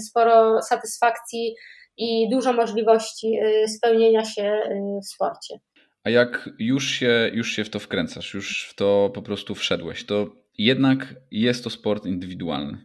[0.00, 1.54] sporo satysfakcji
[1.98, 5.54] i dużo możliwości y, spełnienia się y, w sporcie.
[6.04, 10.04] A jak już się, już się w to wkręcasz, już w to po prostu wszedłeś,
[10.04, 12.78] to jednak jest to sport indywidualny.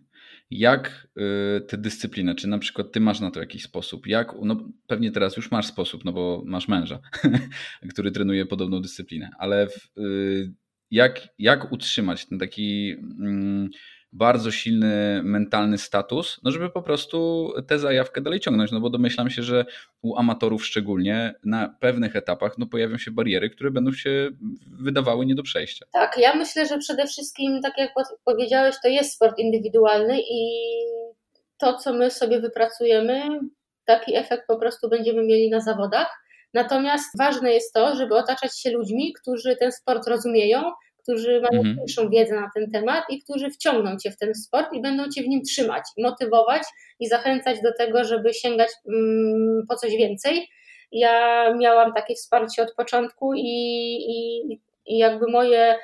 [0.51, 1.07] Jak
[1.57, 4.07] y, te dyscypliny, czy na przykład ty masz na to jakiś sposób?
[4.07, 6.99] Jak, no pewnie teraz już masz sposób, no bo masz męża,
[7.93, 9.89] który trenuje podobną dyscyplinę, ale w,
[10.91, 13.69] jak, jak utrzymać ten taki mm,
[14.13, 19.29] bardzo silny mentalny status, no żeby po prostu tę zajawkę dalej ciągnąć, no bo domyślam
[19.29, 19.65] się, że
[20.01, 24.29] u amatorów szczególnie na pewnych etapach no pojawią się bariery, które będą się
[24.79, 25.85] wydawały nie do przejścia.
[25.93, 27.91] Tak, ja myślę, że przede wszystkim, tak jak
[28.25, 30.59] powiedziałeś, to jest sport indywidualny i
[31.57, 33.23] to, co my sobie wypracujemy,
[33.85, 36.23] taki efekt po prostu będziemy mieli na zawodach.
[36.53, 40.63] Natomiast ważne jest to, żeby otaczać się ludźmi, którzy ten sport rozumieją,
[41.03, 41.75] którzy mają mhm.
[41.75, 45.23] większą wiedzę na ten temat i którzy wciągną cię w ten sport i będą cię
[45.23, 46.63] w nim trzymać, motywować
[46.99, 50.49] i zachęcać do tego, żeby sięgać mm, po coś więcej.
[50.91, 53.41] Ja miałam takie wsparcie od początku i,
[54.09, 54.51] i,
[54.85, 55.75] i jakby moje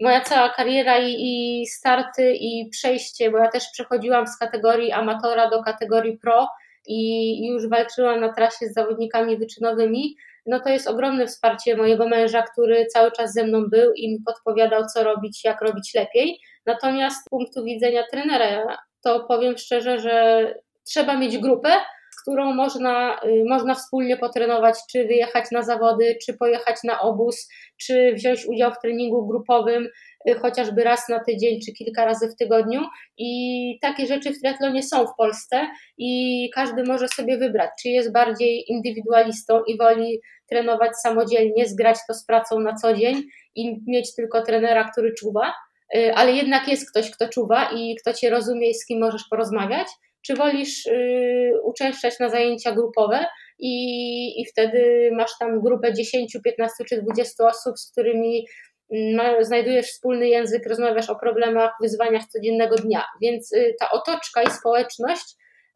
[0.00, 5.50] moja cała kariera i, i, starty i przejście, bo ja też przechodziłam z kategorii amatora
[5.50, 6.48] do kategorii pro
[6.86, 12.42] i już walczyłam na trasie z zawodnikami wyczynowymi, no to jest ogromne wsparcie mojego męża,
[12.42, 16.40] który cały czas ze mną był i mi podpowiadał, co robić, jak robić lepiej.
[16.66, 20.54] Natomiast z punktu widzenia trenera, to powiem szczerze, że
[20.84, 21.70] trzeba mieć grupę,
[22.10, 27.48] z którą można, y, można wspólnie potrenować, czy wyjechać na zawody, czy pojechać na obóz,
[27.80, 29.88] czy wziąć udział w treningu grupowym,
[30.28, 32.80] y, chociażby raz na tydzień, czy kilka razy w tygodniu.
[33.18, 35.66] I takie rzeczy w triatlonie są w Polsce
[35.98, 42.14] i każdy może sobie wybrać, czy jest bardziej indywidualistą i woli trenować samodzielnie, zgrać to
[42.14, 43.22] z pracą na co dzień
[43.54, 45.52] i mieć tylko trenera, który czuwa,
[45.96, 49.24] y, ale jednak jest ktoś, kto czuwa i kto cię rozumie i z kim możesz
[49.30, 49.88] porozmawiać,
[50.26, 53.26] czy wolisz y, uczęszczać na zajęcia grupowe
[53.58, 58.46] i, i wtedy masz tam grupę 10, 15 czy 20 osób, z którymi
[58.92, 63.04] mm, znajdujesz wspólny język, rozmawiasz o problemach, wyzwaniach codziennego dnia.
[63.22, 65.24] Więc y, ta otoczka i społeczność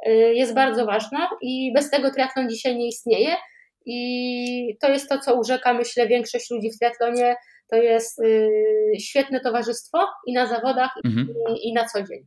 [0.06, 3.36] y, jest bardzo ważna i bez tego triatlon dzisiaj nie istnieje.
[3.90, 7.36] I to jest to, co urzeka, myślę, większość ludzi w triatlonie.
[7.70, 8.20] To jest
[9.00, 11.28] świetne towarzystwo i na zawodach, mhm.
[11.56, 12.26] i, i na co dzień.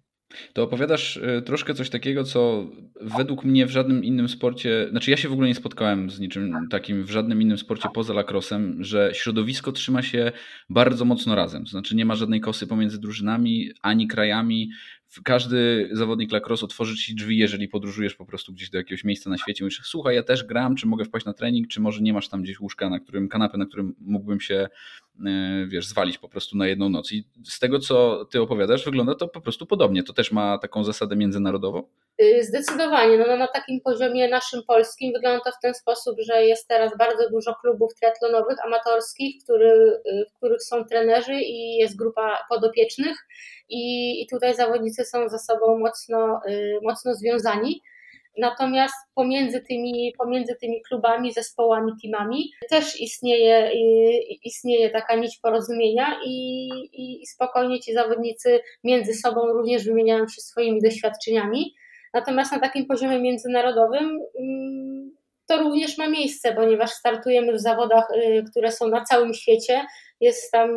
[0.54, 2.68] To opowiadasz e, troszkę coś takiego, co
[3.02, 6.68] według mnie w żadnym innym sporcie, znaczy ja się w ogóle nie spotkałem z niczym
[6.70, 10.32] takim w żadnym innym sporcie poza lacrossem, że środowisko trzyma się
[10.70, 11.68] bardzo mocno razem.
[11.68, 14.70] Znaczy nie ma żadnej kosy pomiędzy drużynami ani krajami
[15.24, 19.38] każdy zawodnik lacrosse otworzy ci drzwi, jeżeli podróżujesz po prostu gdzieś do jakiegoś miejsca na
[19.38, 19.64] świecie.
[19.64, 22.44] Mówisz, słuchaj, ja też gram, czy mogę wpaść na trening, czy może nie masz tam
[22.44, 24.68] gdzieś łóżka, na którym, kanapę, na którym mógłbym się,
[25.68, 27.12] wiesz, zwalić po prostu na jedną noc.
[27.12, 30.04] I z tego, co ty opowiadasz, wygląda to po prostu podobnie.
[30.04, 31.84] To też ma taką zasadę międzynarodową?
[32.22, 33.18] Y, zdecydowanie.
[33.18, 37.30] No, na takim poziomie naszym polskim wygląda to w ten sposób, że jest teraz bardzo
[37.30, 43.18] dużo klubów triatlonowych, amatorskich, który, y, w których są trenerzy i jest grupa podopiecznych
[43.70, 47.82] i, i tutaj zawodnicy są ze sobą mocno, y, mocno związani.
[48.38, 53.72] Natomiast pomiędzy tymi, pomiędzy tymi klubami, zespołami, teamami też istnieje,
[54.44, 60.82] istnieje taka nić porozumienia i, i spokojnie ci zawodnicy między sobą również wymieniają się swoimi
[60.82, 61.74] doświadczeniami.
[62.14, 65.12] Natomiast na takim poziomie międzynarodowym mm,
[65.48, 69.86] to również ma miejsce, ponieważ startujemy w zawodach, y, które są na całym świecie.
[70.20, 70.70] Jest tam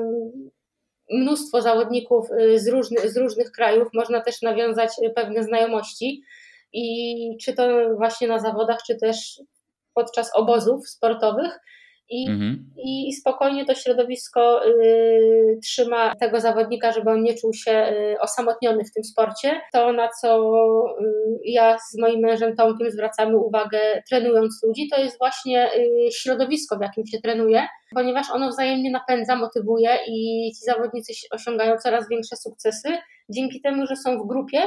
[1.10, 6.22] mnóstwo zawodników y, z, różny, z różnych krajów, można też nawiązać y, pewne znajomości.
[6.74, 9.40] I czy to właśnie na zawodach, czy też
[9.94, 11.60] podczas obozów sportowych,
[12.08, 12.70] i, mhm.
[12.76, 18.84] i spokojnie to środowisko y, trzyma tego zawodnika, żeby on nie czuł się y, osamotniony
[18.84, 19.60] w tym sporcie.
[19.72, 20.38] To, na co
[21.00, 21.04] y,
[21.44, 26.80] ja z moim mężem Tomkiem zwracamy uwagę, trenując ludzi, to jest właśnie y, środowisko, w
[26.80, 32.88] jakim się trenuje, ponieważ ono wzajemnie napędza, motywuje i ci zawodnicy osiągają coraz większe sukcesy
[33.28, 34.58] dzięki temu, że są w grupie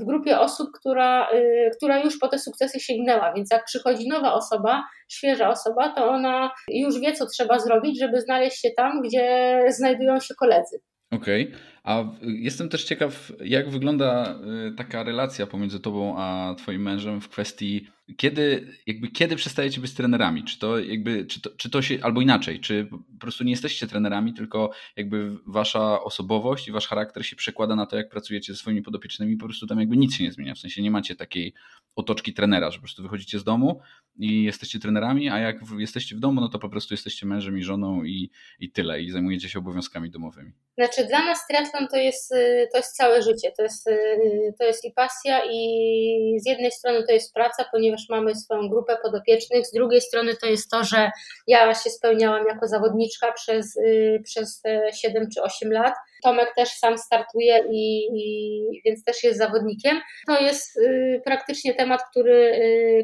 [0.00, 3.32] w grupie osób, która, y, która już po te sukcesy sięgnęła.
[3.32, 8.20] Więc jak przychodzi nowa osoba, świeża osoba, to ona już wie, co trzeba zrobić, żeby
[8.20, 10.80] znaleźć się tam, gdzie znajdują się koledzy.
[11.10, 11.60] Okej, okay.
[11.86, 17.28] A jestem też ciekaw, jak wygląda y, taka relacja pomiędzy tobą a twoim mężem w
[17.28, 20.44] kwestii, kiedy, jakby kiedy przestajecie być trenerami?
[20.44, 23.86] Czy to jakby, czy to, czy to się, albo inaczej, czy po prostu nie jesteście
[23.86, 28.58] trenerami, tylko jakby wasza osobowość i wasz charakter się przekłada na to, jak pracujecie ze
[28.58, 31.54] swoimi podopiecznymi, po prostu tam jakby nic się nie zmienia, w sensie nie macie takiej
[31.96, 33.80] otoczki trenera, że po prostu wychodzicie z domu
[34.18, 37.62] i jesteście trenerami, a jak jesteście w domu, no to po prostu jesteście mężem i
[37.62, 40.52] żoną i, i tyle, i zajmujecie się obowiązkami domowymi.
[40.78, 44.64] Znaczy dla nas triatlon to jest, y, to jest całe życie, to jest, y, to
[44.64, 49.66] jest i pasja i z jednej strony to jest praca, ponieważ mamy swoją grupę podopiecznych,
[49.66, 51.10] z drugiej strony to jest to, że
[51.46, 54.62] ja się spełniałam jako zawodniczka przez, y, przez
[54.94, 60.00] 7 czy 8 lat, Tomek też sam startuje i, i więc też jest zawodnikiem.
[60.26, 60.80] To jest
[61.24, 62.60] praktycznie temat, który,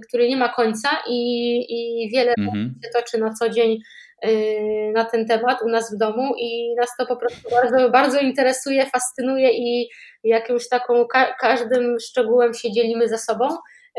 [0.08, 1.20] który nie ma końca i,
[1.68, 2.74] i wiele mhm.
[2.84, 3.78] się toczy na co dzień
[4.94, 8.86] na ten temat u nas w domu i nas to po prostu bardzo, bardzo interesuje,
[8.86, 9.88] fascynuje i
[10.24, 13.48] jakąś taką ka każdym szczegółem się dzielimy ze sobą.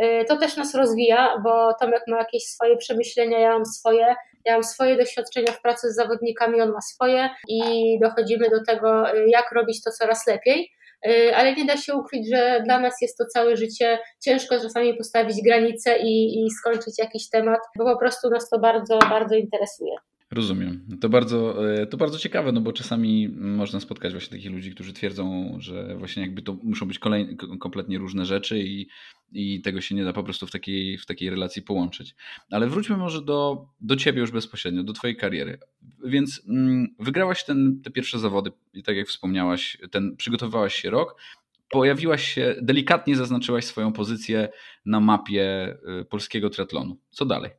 [0.02, 4.54] Y, to też nas rozwija, bo Tomek ma jakieś swoje przemyślenia, ja mam swoje, ja
[4.54, 7.62] mam swoje doświadczenia w pracy z zawodnikami, on ma swoje i
[8.02, 10.72] dochodzimy do tego, y, jak robić to coraz lepiej.
[11.08, 14.00] Y, ale nie da się ukryć, że dla nas jest to całe życie.
[14.20, 19.00] Ciężko czasami postawić granice i, i skończyć jakiś temat, bo po prostu nas to bardzo,
[19.00, 19.96] bardzo interesuje.
[20.34, 20.86] Rozumiem.
[21.02, 24.93] To bardzo, e, to bardzo ciekawe, no bo czasami można spotkać właśnie takich ludzi, którzy
[24.93, 28.88] twierdzą, że właśnie jakby to muszą być kolej, kompletnie różne rzeczy i,
[29.32, 32.15] i tego się nie da po prostu w takiej, w takiej relacji połączyć.
[32.52, 35.60] Ale wróćmy może do, do ciebie już bezpośrednio, do twojej kariery.
[36.06, 41.15] Więc mm, wygrałaś ten, te pierwsze zawody i tak jak wspomniałaś, ten, przygotowywałaś się rok,
[41.69, 44.50] pojawiłaś się, delikatnie zaznaczyłaś swoją pozycję
[44.86, 46.98] na mapie e, polskiego triatlonu.
[47.10, 47.52] Co dalej?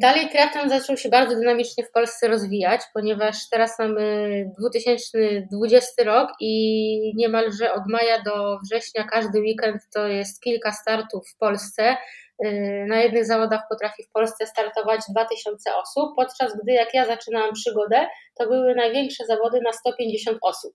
[0.00, 7.12] Dalej triatlon zaczął się bardzo dynamicznie w Polsce rozwijać, ponieważ teraz mamy 2020 rok i
[7.16, 11.96] niemalże od maja do września każdy weekend to jest kilka startów w Polsce.
[12.44, 17.52] Y, na jednych zawodach potrafi w Polsce startować 2000 osób, podczas gdy jak ja zaczynałam
[17.52, 18.06] przygodę,
[18.38, 20.74] to były największe zawody na 150 osób.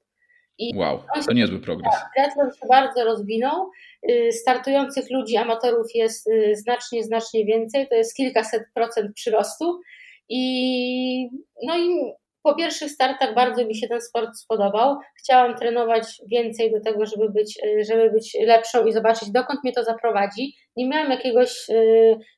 [0.62, 1.94] I wow, to niezły progres.
[1.94, 3.70] Tak, triathlon się bardzo rozwinął.
[4.10, 7.88] Y, startujących ludzi, amatorów jest y, znacznie, znacznie więcej.
[7.88, 9.80] To jest kilkaset procent przyrostu.
[10.30, 11.30] I,
[11.64, 14.98] no i po pierwszych startach bardzo mi się ten sport spodobał.
[15.20, 19.74] Chciałam trenować więcej do tego, żeby być, y, żeby być lepszą i zobaczyć, dokąd mnie
[19.74, 20.56] to zaprowadzi.
[20.76, 21.68] Nie miałam jakiegoś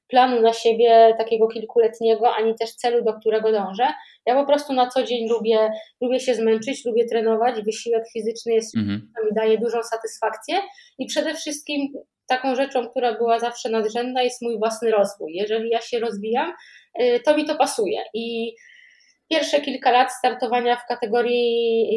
[0.07, 3.87] planu na siebie takiego kilkuletniego, ani też celu, do którego dążę.
[4.25, 7.61] Ja po prostu na co dzień lubię, lubię się zmęczyć, lubię trenować.
[7.65, 9.09] Wysiłek fizyczny jest, mhm.
[9.25, 10.55] mi daje dużą satysfakcję
[10.99, 11.93] i przede wszystkim
[12.27, 15.33] taką rzeczą, która była zawsze nadrzędna, jest mój własny rozwój.
[15.33, 16.53] Jeżeli ja się rozwijam,
[17.01, 18.03] y, to mi to pasuje.
[18.13, 18.55] I
[19.29, 21.89] pierwsze kilka lat startowania w kategorii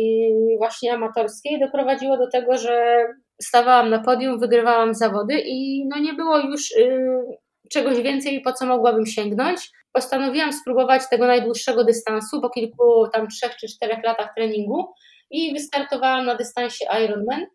[0.54, 3.06] y, właśnie amatorskiej doprowadziło do tego, że
[3.42, 7.08] stawałam na podium, wygrywałam zawody i no nie było już y,
[7.70, 9.70] czegoś więcej, po co mogłabym sięgnąć.
[9.92, 14.86] Postanowiłam spróbować tego najdłuższego dystansu po kilku tam trzech czy czterech latach treningu
[15.30, 17.46] i wystartowałam na dystansie Ironman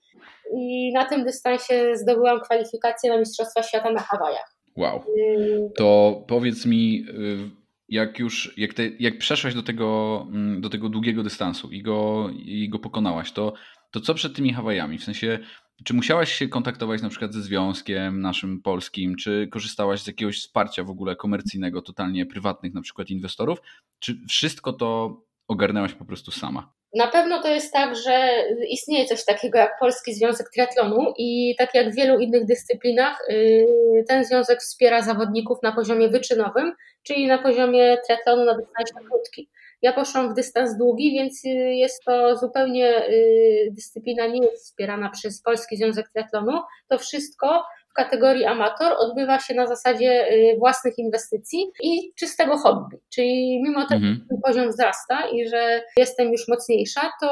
[0.58, 4.56] i na tym dystansie zdobyłam kwalifikację na Mistrzostwa Świata na Hawajach.
[4.78, 5.04] Wow.
[5.18, 10.70] Y, to powiedz mi, y, jak już, jak, te, jak przeszłaś do tego, mm, do
[10.70, 13.54] tego długiego dystansu i go, i go pokonałaś, to,
[13.92, 14.98] to co przed tymi Hawajami?
[14.98, 15.40] W sensie,
[15.86, 20.84] czy musiałaś się kontaktować na przykład ze związkiem naszym polskim, czy korzystałaś z jakiegoś wsparcia
[20.84, 23.60] w ogóle komercyjnego, totalnie prywatnych na przykład inwestorów,
[24.00, 26.74] czy wszystko to ogarnęłaś po prostu sama?
[26.94, 28.32] Na pewno to jest tak, że
[28.70, 33.66] istnieje coś takiego jak Polski Związek Triatlonu i tak jak w wielu innych dyscyplinach, y,
[34.08, 39.50] ten związek wspiera zawodników na poziomie wyczynowym, czyli na poziomie triatlonu na dystansie krótki.
[39.82, 45.10] Ja poszłam w dystans długi, więc y, jest to zupełnie y, dyscyplina nie jest wspierana
[45.10, 46.62] przez Polski Związek Triatlonu.
[46.90, 52.98] To wszystko w kategorii amator odbywa się na zasadzie y, własnych inwestycji i czystego hobby.
[53.14, 54.28] Czyli mimo tego, mhm.
[54.32, 57.28] że poziom wzrasta i że jestem już mocniejsza, to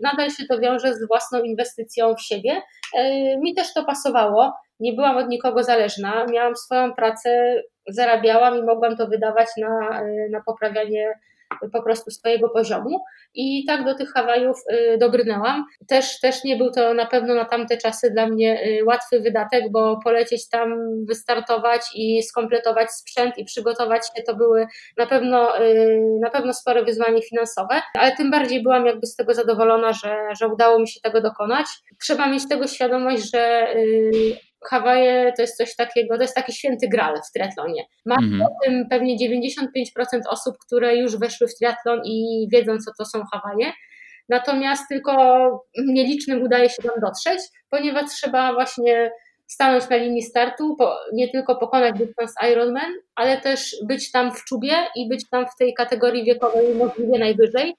[0.00, 2.62] nadal się to wiąże z własną inwestycją w siebie.
[3.40, 4.52] Mi też to pasowało.
[4.80, 6.26] Nie byłam od nikogo zależna.
[6.32, 11.14] Miałam swoją pracę, zarabiałam i mogłam to wydawać na, na poprawianie
[11.72, 13.04] po prostu swojego poziomu
[13.34, 15.64] i tak do tych Hawajów y, dobrnęłam.
[15.88, 19.64] Też, też nie był to na pewno na tamte czasy dla mnie y, łatwy wydatek,
[19.72, 20.74] bo polecieć tam,
[21.08, 26.84] wystartować i skompletować sprzęt i przygotować się to były na pewno, y, na pewno spore
[26.84, 31.00] wyzwanie finansowe, ale tym bardziej byłam jakby z tego zadowolona, że, że udało mi się
[31.00, 31.66] tego dokonać.
[32.00, 33.66] Trzeba mieć tego świadomość, że
[34.70, 37.84] Hawaje to jest coś takiego, to jest taki święty gral w triatlonie.
[38.06, 38.42] Ma mhm.
[38.42, 39.66] o tym pewnie 95%
[40.30, 43.72] osób, które już weszły w triatlon i wiedzą, co to są Hawaje.
[44.28, 45.12] Natomiast tylko
[45.78, 49.10] nielicznym udaje się tam dotrzeć, ponieważ trzeba właśnie
[49.46, 50.76] stanąć na linii startu,
[51.12, 55.56] nie tylko pokonać dystans Ironman, ale też być tam w czubie i być tam w
[55.58, 57.74] tej kategorii wiekowej możliwie najwyżej,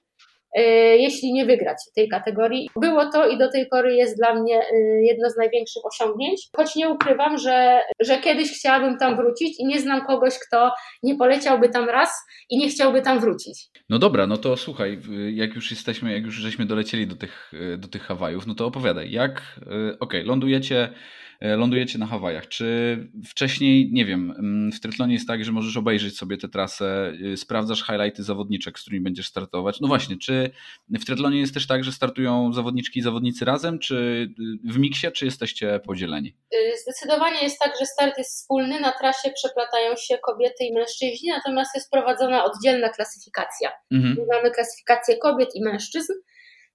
[0.98, 2.70] jeśli nie wygrać tej kategorii.
[2.80, 6.76] Było to i do tej pory jest dla mnie e, jedno z największych osiągnięć, choć
[6.76, 11.68] nie ukrywam, że, że kiedyś chciałabym tam wrócić i nie znam kogoś, kto nie poleciałby
[11.68, 12.10] tam raz
[12.50, 13.66] i nie chciałby tam wrócić.
[13.88, 15.00] No dobra, no to słuchaj,
[15.32, 19.10] jak już jesteśmy, jak już żeśmy dolecieli do tych, do tych Hawajów, no to opowiadaj,
[19.10, 20.90] jak, e, okej, okay, lądujecie E,
[21.40, 22.48] lądujecie na Hawajach.
[22.48, 22.98] Czy
[23.28, 27.36] wcześniej, nie wiem, mm, w triatlonie jest tak, że możesz obejrzeć sobie tę trasę, y,
[27.36, 29.80] sprawdzasz highlighty zawodniczek, z którymi będziesz startować.
[29.80, 30.50] No właśnie, czy
[30.90, 34.28] w triatlonie jest też tak, że startują zawodniczki i zawodnicy razem, czy
[34.66, 36.36] y, w miksie, czy jesteście podzieleni?
[36.54, 41.28] Y, zdecydowanie jest tak, że start jest wspólny, na trasie przeplatają się kobiety i mężczyźni,
[41.28, 43.70] natomiast jest prowadzona oddzielna klasyfikacja.
[43.92, 44.16] Mhm.
[44.32, 46.12] Mamy klasyfikację kobiet i mężczyzn.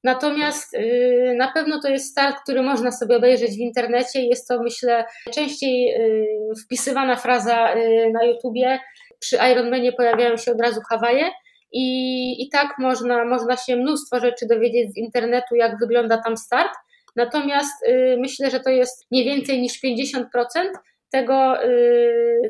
[0.04, 4.22] Natomiast y, na pewno to jest start, który można sobie obejrzeć w internecie.
[4.22, 8.80] Jest to, myślę, częściej y, wpisywana fraza y, na YouTubie.
[9.20, 11.32] Przy Ironmanie pojawiają się od razu Hawaje.
[11.72, 16.72] I, I tak można, można się mnóstwo rzeczy dowiedzieć z internetu, jak wygląda tam start.
[17.16, 17.86] Natomiast
[18.18, 20.26] myślę, że to jest nie więcej niż 50%
[21.12, 21.54] tego,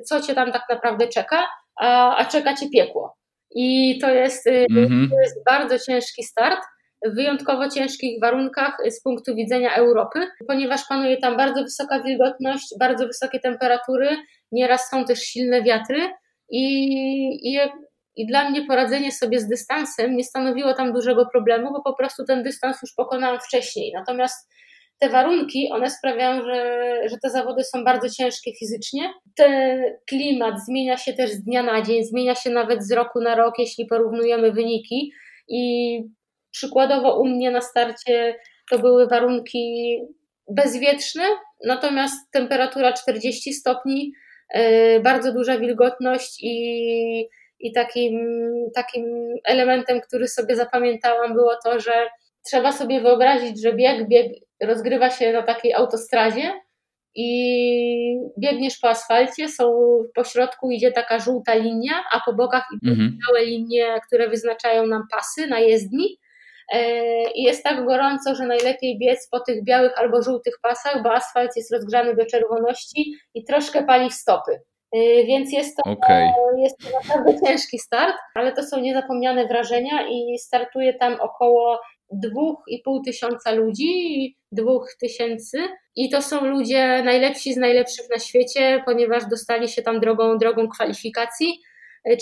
[0.06, 1.48] co cię tam tak naprawdę czeka,
[1.82, 3.16] a, a czeka cię piekło.
[3.56, 5.10] I to jest, mm -hmm.
[5.10, 6.60] to jest bardzo ciężki start
[7.06, 13.08] w wyjątkowo ciężkich warunkach z punktu widzenia Europy, ponieważ panuje tam bardzo wysoka wilgotność, bardzo
[13.08, 14.10] wysokie temperatury,
[14.52, 15.98] nieraz są też silne wiatry
[16.50, 16.64] i,
[17.44, 17.60] i,
[18.16, 22.24] i dla mnie poradzenie sobie z dystansem nie stanowiło tam dużego problemu, bo po prostu
[22.26, 23.92] ten dystans już pokonałam wcześniej.
[23.96, 24.50] Natomiast
[25.00, 29.14] te warunki, one sprawiają, że, że te zawody są bardzo ciężkie fizycznie.
[29.36, 33.36] Ten klimat zmienia się też z dnia na dzień, zmienia się nawet z roku na
[33.36, 35.12] rok, jeśli porównujemy wyniki.
[35.48, 36.04] I
[36.54, 38.36] przykładowo u mnie na starcie
[38.72, 39.98] to były warunki
[40.50, 41.24] bezwietrzne,
[41.66, 44.14] natomiast temperatura 40 stopni,
[44.54, 47.30] e, bardzo duża wilgotność i,
[47.60, 48.20] i takim,
[48.76, 49.06] takim
[49.44, 52.10] elementem, który sobie zapamiętałam, było to, że
[52.46, 54.32] trzeba sobie wyobrazić, że bieg, bieg
[54.62, 56.52] rozgrywa się na takiej autostradzie
[57.16, 59.74] i biegniesz po asfalcie, są
[60.16, 63.18] po środku idzie taka żółta linia, a po bokach idą mhm.
[63.28, 66.18] białe linie, które wyznaczają nam pasy na jezdni.
[66.74, 66.82] E,
[67.32, 71.56] I jest tak gorąco, że najlepiej biec po tych białych albo żółtych pasach, bo asfalt
[71.56, 74.52] jest rozgrzany do czerwoności i troszkę pali w stopy.
[74.94, 76.30] E, więc jest to, okay.
[76.58, 81.80] jest to naprawdę ciężki start, ale to są niezapomniane wrażenia i startuje tam około
[82.12, 85.58] dwóch i pół tysiąca ludzi, dwóch tysięcy
[85.96, 90.68] i to są ludzie najlepsi z najlepszych na świecie, ponieważ dostali się tam drogą, drogą
[90.68, 91.60] kwalifikacji,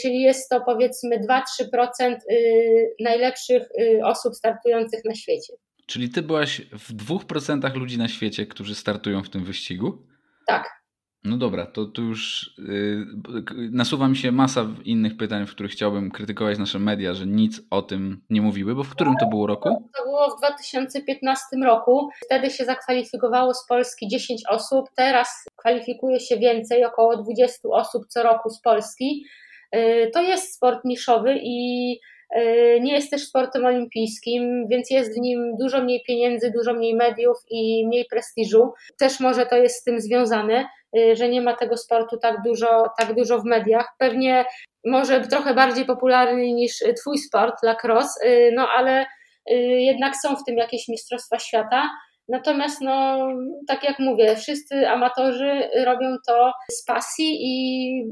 [0.01, 5.53] czyli jest to powiedzmy 2-3% y, najlepszych y, osób startujących na świecie.
[5.85, 10.07] Czyli ty byłaś w 2% ludzi na świecie, którzy startują w tym wyścigu?
[10.47, 10.81] Tak.
[11.23, 16.11] No dobra, to tu już yy, nasuwa mi się masa innych pytań, w których chciałbym
[16.11, 19.89] krytykować nasze media, że nic o tym nie mówiły, bo w którym to było roku?
[19.97, 22.09] To było w 2015 roku.
[22.25, 28.23] Wtedy się zakwalifikowało z Polski 10 osób, teraz kwalifikuje się więcej, około 20 osób co
[28.23, 29.25] roku z Polski.
[29.73, 31.89] Yy, to jest sport niszowy i
[32.35, 36.95] yy, nie jest też sportem olimpijskim, więc jest w nim dużo mniej pieniędzy, dużo mniej
[36.95, 38.71] mediów i mniej prestiżu.
[38.99, 40.65] Też może to jest z tym związane.
[40.97, 43.87] Y, że nie ma tego sportu tak dużo, tak dużo w mediach.
[43.97, 44.45] Pewnie
[44.85, 49.05] może trochę bardziej popularny niż twój sport, lacrosse, y, no ale
[49.51, 51.89] y, jednak są w tym jakieś mistrzostwa świata.
[52.27, 53.27] Natomiast, no,
[53.67, 58.03] tak jak mówię, wszyscy amatorzy robią to z pasji i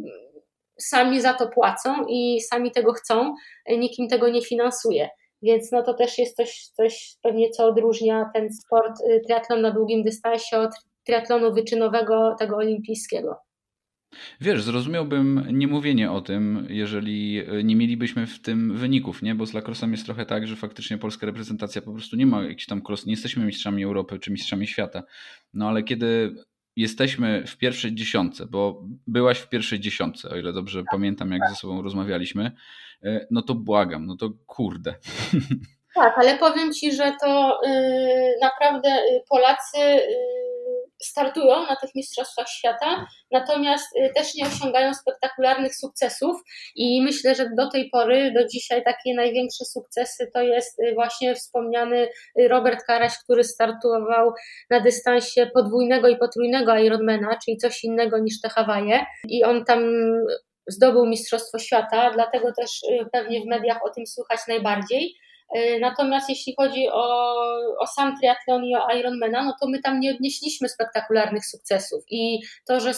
[0.81, 3.33] sami za to płacą i sami tego chcą,
[3.69, 5.09] nikim tego nie finansuje.
[5.41, 10.03] Więc no to też jest coś, coś pewnie, co odróżnia ten sport triatlon na długim
[10.03, 10.71] dystansie od
[11.05, 13.37] triatlonu wyczynowego, tego olimpijskiego.
[14.41, 19.35] Wiesz, zrozumiałbym niemówienie o tym, jeżeli nie mielibyśmy w tym wyników, nie?
[19.35, 22.65] Bo z lacrossem jest trochę tak, że faktycznie polska reprezentacja po prostu nie ma jakichś
[22.65, 25.03] tam klos, nie jesteśmy mistrzami Europy czy mistrzami świata.
[25.53, 26.35] No ale kiedy
[26.79, 31.41] jesteśmy w pierwszej dziesiątce, bo byłaś w pierwszej dziesiątce, o ile dobrze tak, pamiętam, jak
[31.41, 31.49] tak.
[31.49, 32.51] ze sobą rozmawialiśmy,
[33.03, 34.95] e, no to błagam, no to kurde.
[35.95, 37.71] Tak, ale powiem Ci, że to yy,
[38.41, 40.48] naprawdę y, Polacy yy,
[41.03, 46.41] startują na tych Mistrzostwach Świata, natomiast y, też nie osiągają spektakularnych sukcesów
[46.75, 51.35] i myślę, że do tej pory, do dzisiaj takie największe sukcesy to jest y, właśnie
[51.35, 54.31] wspomniany y, Robert Karaś, który startował
[54.69, 59.79] na dystansie podwójnego i potrójnego Ironmana, czyli coś innego niż te Hawaje i on tam
[60.67, 62.81] zdobył Mistrzostwo Świata, dlatego też
[63.11, 65.15] pewnie w mediach o tym słychać najbardziej.
[65.57, 67.25] Y, natomiast jeśli chodzi o,
[67.79, 72.39] o sam triatlon i o Ironmana, no to my tam nie odnieśliśmy spektakularnych sukcesów i
[72.67, 72.91] to, że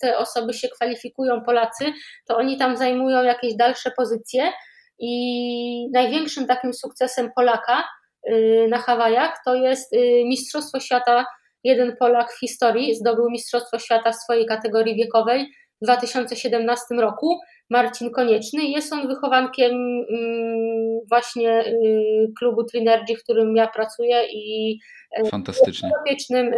[0.00, 1.84] te osoby się kwalifikują, Polacy,
[2.28, 4.52] to oni tam zajmują jakieś dalsze pozycje
[4.98, 7.84] i największym takim sukcesem Polaka
[8.30, 11.26] y, na Hawajach to jest y, Mistrzostwo Świata.
[11.64, 15.46] Jeden Polak w historii zdobył Mistrzostwo Świata w swojej kategorii wiekowej
[15.82, 17.38] 2017 roku
[17.70, 18.64] Marcin Konieczny.
[18.64, 24.78] Jest on wychowankiem mm, właśnie y, klubu Trinergy, w którym ja pracuję i
[25.18, 25.90] y, Fantastycznie.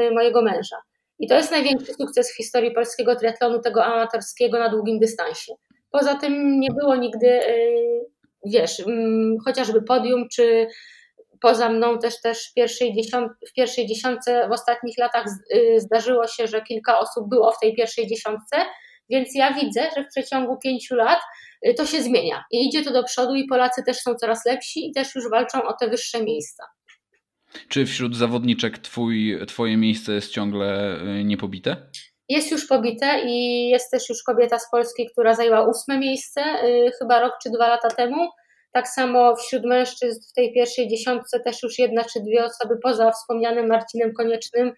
[0.01, 0.77] y, mojego męża.
[1.19, 5.53] I to jest największy sukces w historii polskiego triatlonu, tego amatorskiego na długim dystansie.
[5.91, 7.41] Poza tym nie było nigdy,
[8.47, 10.67] wiesz, mm, chociażby podium, czy
[11.41, 15.25] poza mną też, też w, pierwszej dziesiąt, w pierwszej dziesiątce w ostatnich latach
[15.77, 18.57] zdarzyło się, że kilka osób było w tej pierwszej dziesiątce,
[19.11, 21.19] więc ja widzę, że w przeciągu pięciu lat
[21.67, 24.89] y, to się zmienia i idzie to do przodu i Polacy też są coraz lepsi
[24.89, 26.65] i też już walczą o te wyższe miejsca.
[27.69, 31.77] Czy wśród zawodniczek twój, twoje miejsce jest ciągle y, niepobite?
[32.29, 36.91] Jest już pobite i jest też już kobieta z Polski, która zajęła ósme miejsce, y,
[36.99, 38.29] chyba rok czy dwa lata temu.
[38.73, 43.11] Tak samo wśród mężczyzn w tej pierwszej dziesiątce też już jedna czy dwie osoby poza
[43.11, 44.73] wspomnianym Marcinem Koniecznym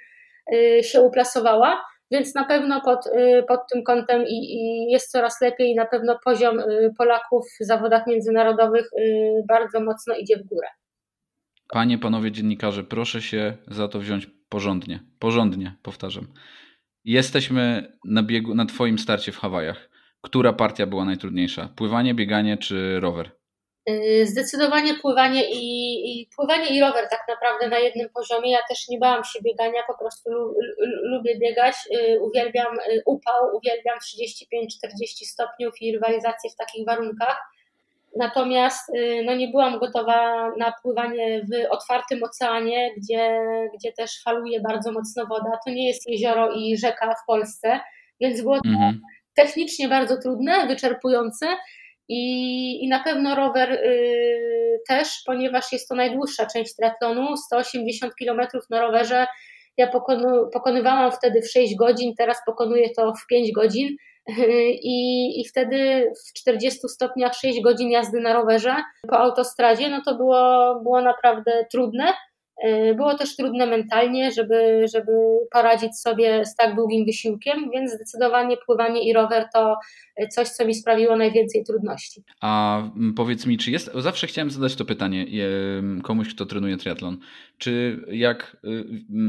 [0.82, 1.82] się uplasowała.
[2.10, 5.86] Więc na pewno pod, y, pod tym kątem i, i jest coraz lepiej i na
[5.86, 10.68] pewno poziom y, Polaków w zawodach międzynarodowych y, bardzo mocno idzie w górę.
[11.68, 15.00] Panie, panowie dziennikarze, proszę się za to wziąć porządnie.
[15.18, 16.26] Porządnie, powtarzam.
[17.04, 19.90] Jesteśmy na biegu, na Twoim starcie w Hawajach.
[20.20, 21.68] Która partia była najtrudniejsza?
[21.76, 23.39] Pływanie, bieganie czy rower?
[23.88, 28.50] Y, zdecydowanie pływanie i, i, pływanie i rower tak naprawdę na jednym poziomie.
[28.50, 30.38] Ja też nie bałam się biegania, po prostu lu,
[30.78, 31.74] lu, lubię biegać.
[31.94, 37.40] Y, uwielbiam y, upał, uwielbiam 35-40 stopniów i rywalizację w takich warunkach.
[38.16, 38.92] Natomiast
[39.24, 43.40] no, nie byłam gotowa na pływanie w otwartym oceanie, gdzie,
[43.74, 45.50] gdzie też faluje bardzo mocno woda.
[45.66, 47.80] To nie jest jezioro i rzeka w Polsce,
[48.20, 49.00] więc było to mhm.
[49.34, 51.46] technicznie bardzo trudne, wyczerpujące
[52.12, 58.40] i, i na pewno rower y, też, ponieważ jest to najdłuższa część triatlonu, 180 km
[58.70, 59.26] na rowerze.
[59.76, 63.96] Ja pokonu, pokonywałam wtedy w 6 godzin, teraz pokonuję to w 5 godzin.
[64.94, 68.76] I, I wtedy w 40 stopniach 6 godzin jazdy na rowerze
[69.08, 72.14] po autostradzie, no to było, było naprawdę trudne.
[72.64, 75.12] Y, było też trudne mentalnie, żeby, żeby
[75.52, 79.76] poradzić sobie z tak długim wysiłkiem, więc zdecydowanie pływanie i rower to
[80.30, 82.22] coś, co mi sprawiło najwięcej trudności.
[82.40, 82.82] A
[83.16, 85.26] powiedz mi, czy jest, zawsze chciałem zadać to pytanie
[86.02, 87.18] komuś, kto trenuje triatlon,
[87.58, 88.84] czy jak y,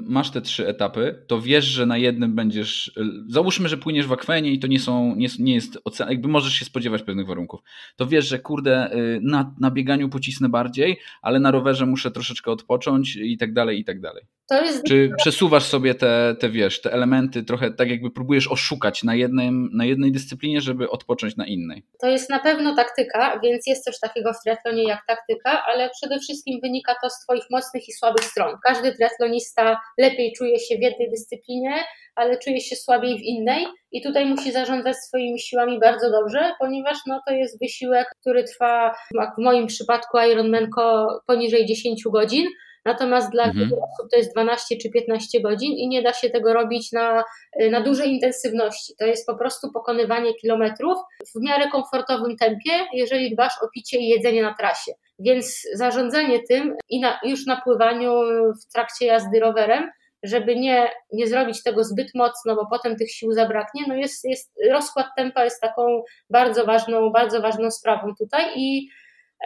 [0.05, 2.91] masz te trzy etapy, to wiesz, że na jednym będziesz, y,
[3.27, 6.53] załóżmy, że płyniesz w akwenie i to nie są, nie, nie jest ocean, jakby możesz
[6.53, 7.61] się spodziewać pewnych warunków,
[7.95, 13.17] to wiesz, że kurde, na, na bieganiu pocisnę bardziej, ale na rowerze muszę troszeczkę odpocząć
[13.21, 14.23] i tak dalej, i tak dalej.
[14.51, 14.83] Jest...
[14.83, 19.69] Czy przesuwasz sobie te, te, wiesz, te elementy trochę tak jakby próbujesz oszukać na, jednym,
[19.73, 21.83] na jednej dyscyplinie, żeby odpocząć na innej?
[21.99, 26.19] To jest na pewno taktyka, więc jest coś takiego w triatlonie jak taktyka, ale przede
[26.19, 28.55] wszystkim wynika to z Twoich mocnych i słabych stron.
[28.63, 31.83] Każdy triatlonista lepiej czuje się w jednej dyscyplinie,
[32.15, 36.97] ale czuje się słabiej w innej i tutaj musi zarządzać swoimi siłami bardzo dobrze, ponieważ
[37.07, 38.95] no, to jest wysiłek, który trwa,
[39.37, 42.47] w moim przypadku Ironmanko poniżej 10 godzin,
[42.85, 43.59] Natomiast dla mhm.
[43.59, 47.23] wielu osób to jest 12 czy 15 godzin i nie da się tego robić na,
[47.71, 48.93] na dużej intensywności.
[48.99, 50.97] To jest po prostu pokonywanie kilometrów
[51.35, 54.91] w miarę komfortowym tempie, jeżeli dbasz o picie i jedzenie na trasie.
[55.19, 58.11] Więc zarządzanie tym i na, już na pływaniu
[58.53, 59.89] w trakcie jazdy rowerem,
[60.23, 64.53] żeby nie, nie zrobić tego zbyt mocno, bo potem tych sił zabraknie, no jest, jest,
[64.71, 68.89] rozkład tempa jest taką bardzo ważną, bardzo ważną sprawą tutaj i,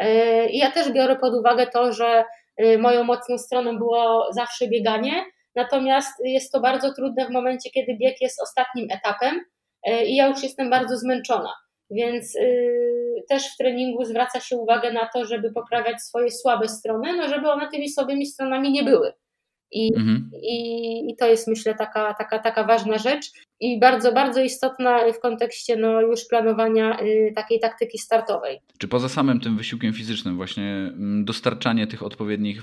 [0.01, 2.44] yy, ja też biorę pod uwagę to, że Y,
[2.79, 5.25] moją mocną stroną było zawsze bieganie,
[5.55, 9.41] natomiast jest to bardzo trudne w momencie, kiedy bieg jest ostatnim etapem
[9.87, 11.53] y, i ja już jestem bardzo zmęczona.
[11.91, 17.17] Więc y, też w treningu zwraca się uwagę na to, żeby poprawiać swoje słabe strony,
[17.17, 19.13] no żeby one tymi słabymi stronami nie były.
[19.71, 20.31] I, mhm.
[20.41, 25.19] i, I, to jest myślę taka, taka, taka ważna rzecz i bardzo, bardzo istotna w
[25.19, 28.61] kontekście no, już planowania y, takiej taktyki startowej.
[28.77, 32.61] Czy poza samym tym wysiłkiem fizycznym, właśnie mm, dostarczanie tych odpowiednich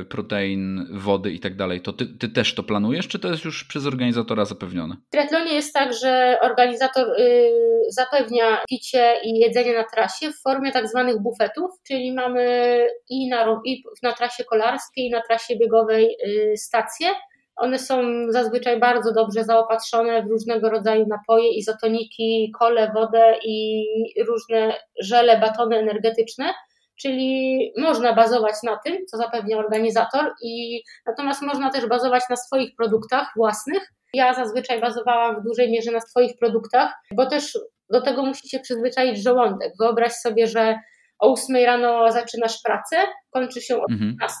[0.00, 3.44] y, protein, wody i tak dalej, to ty, ty, też to planujesz, czy to jest
[3.44, 4.96] już przez organizatora zapewnione?
[5.08, 7.50] W triatlonie jest tak, że organizator y,
[7.88, 12.78] zapewnia picie i jedzenie na trasie w formie tak zwanych bufetów, czyli mamy
[13.08, 17.08] i na, i na trasie kolarskiej, i na trasie biegowej y, stacje
[17.56, 23.84] one są zazwyczaj bardzo dobrze zaopatrzone w różnego rodzaju napoje, izotoniki, kole, wodę i
[24.28, 26.54] różne żele, batony energetyczne.
[27.00, 32.76] Czyli można bazować na tym, co zapewnia organizator, i natomiast można też bazować na swoich
[32.76, 33.92] produktach własnych.
[34.14, 37.58] Ja zazwyczaj bazowałam w dużej mierze na swoich produktach, bo też
[37.90, 39.72] do tego musi się przyzwyczaić żołądek.
[39.80, 40.78] Wyobraź sobie, że
[41.24, 42.96] o 8 rano zaczynasz pracę,
[43.30, 44.40] kończy się o 15,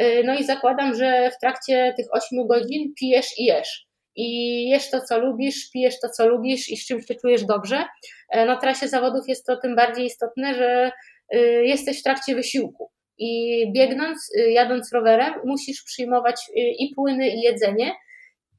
[0.00, 0.26] mhm.
[0.26, 3.88] no i zakładam, że w trakcie tych 8 godzin pijesz i jesz.
[4.16, 7.84] I jesz to, co lubisz, pijesz to, co lubisz i z czym się czujesz dobrze.
[8.30, 10.92] E, na trasie zawodów jest to tym bardziej istotne, że
[11.34, 12.90] y, jesteś w trakcie wysiłku.
[13.18, 17.92] I biegnąc, y, jadąc rowerem, musisz przyjmować y, i płyny, i jedzenie.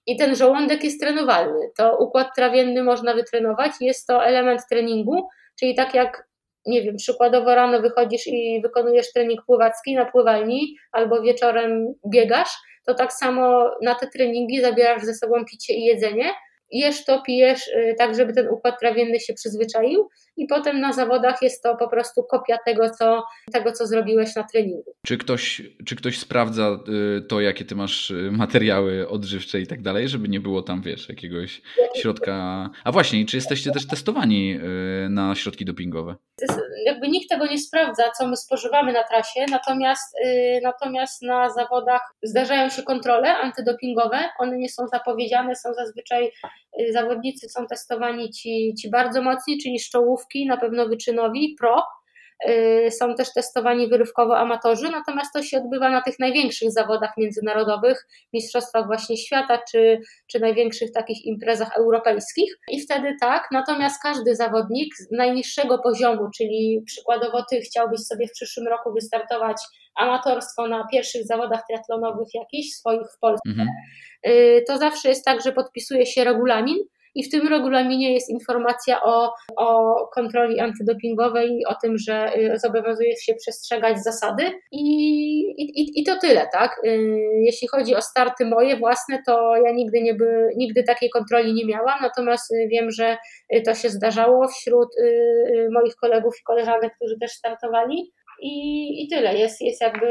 [0.06, 1.70] I ten żołądek jest trenowalny.
[1.78, 3.72] To układ trawienny można wytrenować.
[3.82, 5.28] Jest to element treningu,
[5.60, 6.29] czyli tak jak
[6.70, 12.50] nie wiem, przykładowo rano wychodzisz i wykonujesz trening pływacki na pływalni albo wieczorem biegasz,
[12.86, 16.32] to tak samo na te treningi zabierasz ze sobą picie i jedzenie
[16.72, 21.42] jesz to, pijesz, y, tak żeby ten układ trawienny się przyzwyczaił i potem na zawodach
[21.42, 24.94] jest to po prostu kopia tego, co, tego, co zrobiłeś na treningu.
[25.06, 26.80] Czy ktoś, czy ktoś sprawdza
[27.18, 30.82] y, to, jakie ty masz y, materiały odżywcze i tak dalej, żeby nie było tam,
[30.82, 31.62] wiesz, jakiegoś
[31.96, 32.70] środka...
[32.84, 34.60] A właśnie, czy jesteście też testowani
[35.10, 36.16] na środki dopingowe?
[36.86, 40.16] Jakby nikt tego nie sprawdza, co my spożywamy na trasie, natomiast,
[40.64, 46.32] natomiast na zawodach zdarzają się kontrole antydopingowe, one nie są zapowiedziane, są zazwyczaj
[46.90, 51.84] zawodnicy są testowani ci, ci bardzo mocni, czyli szczołówki, na pewno wyczynowi, pro,
[52.50, 58.08] y, są też testowani wyrywkowo amatorzy, natomiast to się odbywa na tych największych zawodach międzynarodowych,
[58.34, 62.60] mistrzostwach właśnie świata, czy, czy największych takich imprezach europejskich.
[62.72, 68.32] I wtedy tak, natomiast każdy zawodnik z najniższego poziomu, czyli przykładowo ty chciałbyś sobie w
[68.32, 69.58] przyszłym roku wystartować
[70.00, 73.68] amatorstwo na pierwszych zawodach triatlonowych jakichś swoich w Polsce, mhm.
[74.28, 76.78] Y, to zawsze jest tak, że podpisuje się regulamin,
[77.16, 82.60] i w tym regulaminie jest informacja o, o kontroli antydopingowej i o tym, że y,
[82.60, 84.84] zobowiązuje się przestrzegać zasady i,
[85.58, 86.82] i, i to tyle, tak?
[86.86, 86.90] Y,
[87.42, 91.66] jeśli chodzi o starty moje własne, to ja nigdy, nie by, nigdy takiej kontroli nie
[91.66, 93.18] miałam, natomiast wiem, że
[93.66, 94.90] to się zdarzało wśród
[95.72, 98.12] moich kolegów i koleżanek, którzy też startowali
[98.42, 99.38] i, i tyle.
[99.38, 100.08] Jest, jest jakby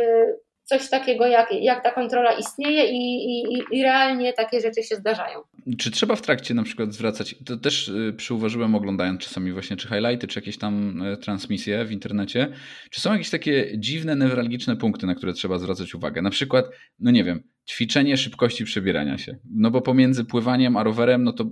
[0.68, 5.41] coś takiego, jak, jak ta kontrola istnieje i, i, i realnie takie rzeczy się zdarzają.
[5.79, 9.89] Czy trzeba w trakcie na przykład zwracać, to też y, przyuważyłem oglądając czasami właśnie czy
[9.89, 12.49] highlighty, czy jakieś tam e, transmisje w internecie,
[12.91, 16.22] czy są jakieś takie dziwne, newralgiczne punkty, na które trzeba zwracać uwagę?
[16.22, 16.66] Na przykład,
[16.99, 19.37] no nie wiem, ćwiczenie szybkości przebierania się.
[19.55, 21.45] No bo pomiędzy pływaniem a rowerem, no to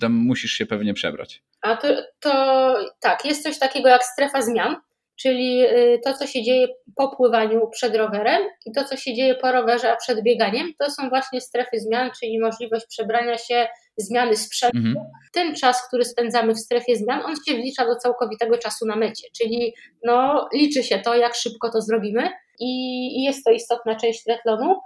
[0.00, 1.42] tam musisz się pewnie przebrać.
[1.62, 1.88] A to,
[2.20, 4.76] to tak, jest coś takiego jak strefa zmian
[5.16, 9.34] czyli y, to, co się dzieje po pływaniu przed rowerem i to, co się dzieje
[9.34, 14.36] po rowerze, a przed bieganiem, to są właśnie strefy zmian, czyli możliwość przebrania się, zmiany
[14.36, 14.78] sprzętu.
[14.78, 14.96] Mhm.
[15.32, 19.28] Ten czas, który spędzamy w strefie zmian, on się wlicza do całkowitego czasu na mecie,
[19.38, 24.80] czyli no, liczy się to, jak szybko to zrobimy i, jest to istotna część triatlonu.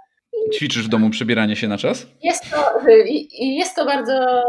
[0.53, 2.07] Ćwiczysz w domu przebieranie się na czas?
[2.23, 2.79] Jest to,
[3.39, 4.43] jest to bardzo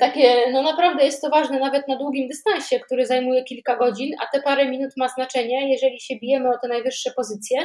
[0.00, 4.26] takie, no naprawdę jest to ważne nawet na długim dystansie, który zajmuje kilka godzin, a
[4.36, 7.58] te parę minut ma znaczenie, jeżeli się bijemy o te najwyższe pozycje.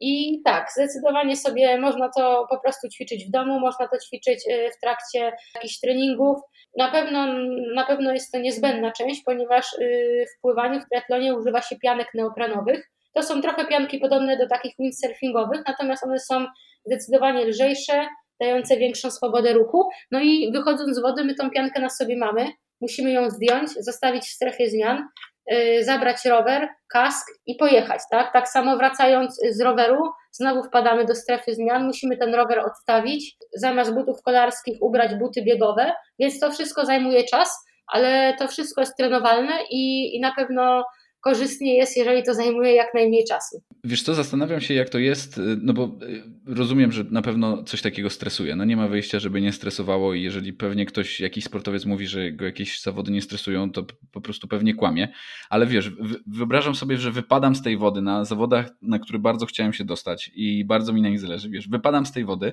[0.00, 4.70] I tak, zdecydowanie sobie można to po prostu ćwiczyć w domu, można to ćwiczyć y,
[4.76, 6.38] w trakcie jakichś treningów.
[6.78, 7.26] Na pewno,
[7.74, 12.08] na pewno jest to niezbędna część, ponieważ y, w pływaniu, w triatlonie używa się pianek
[12.14, 12.90] neoprenowych.
[13.14, 16.46] To są trochę pianki podobne do takich windsurfingowych, natomiast one są
[16.86, 18.06] zdecydowanie lżejsze,
[18.40, 19.88] dające większą swobodę ruchu.
[20.10, 22.46] No i wychodząc z wody, my tą piankę na sobie mamy,
[22.80, 25.08] musimy ją zdjąć, zostawić w strefie zmian,
[25.50, 28.32] yy, zabrać rower, kask i pojechać, tak?
[28.32, 29.98] Tak samo wracając z roweru,
[30.32, 35.92] znowu wpadamy do strefy zmian, musimy ten rower odstawić, zamiast butów kolarskich ubrać buty biegowe,
[36.18, 40.84] więc to wszystko zajmuje czas, ale to wszystko jest trenowalne i, i na pewno
[41.24, 43.62] korzystnie jest, jeżeli to zajmuje jak najmniej czasu.
[43.84, 47.82] Wiesz co, zastanawiam się jak to jest, no bo y, rozumiem, że na pewno coś
[47.82, 48.56] takiego stresuje.
[48.56, 52.32] No nie ma wyjścia, żeby nie stresowało i jeżeli pewnie ktoś, jakiś sportowiec mówi, że
[52.32, 55.08] go jakieś zawody nie stresują, to po prostu pewnie kłamie.
[55.50, 55.90] Ale wiesz,
[56.26, 60.30] wyobrażam sobie, że wypadam z tej wody na zawodach, na które bardzo chciałem się dostać
[60.34, 61.50] i bardzo mi na nich zależy.
[61.50, 62.52] Wiesz, wypadam z tej wody.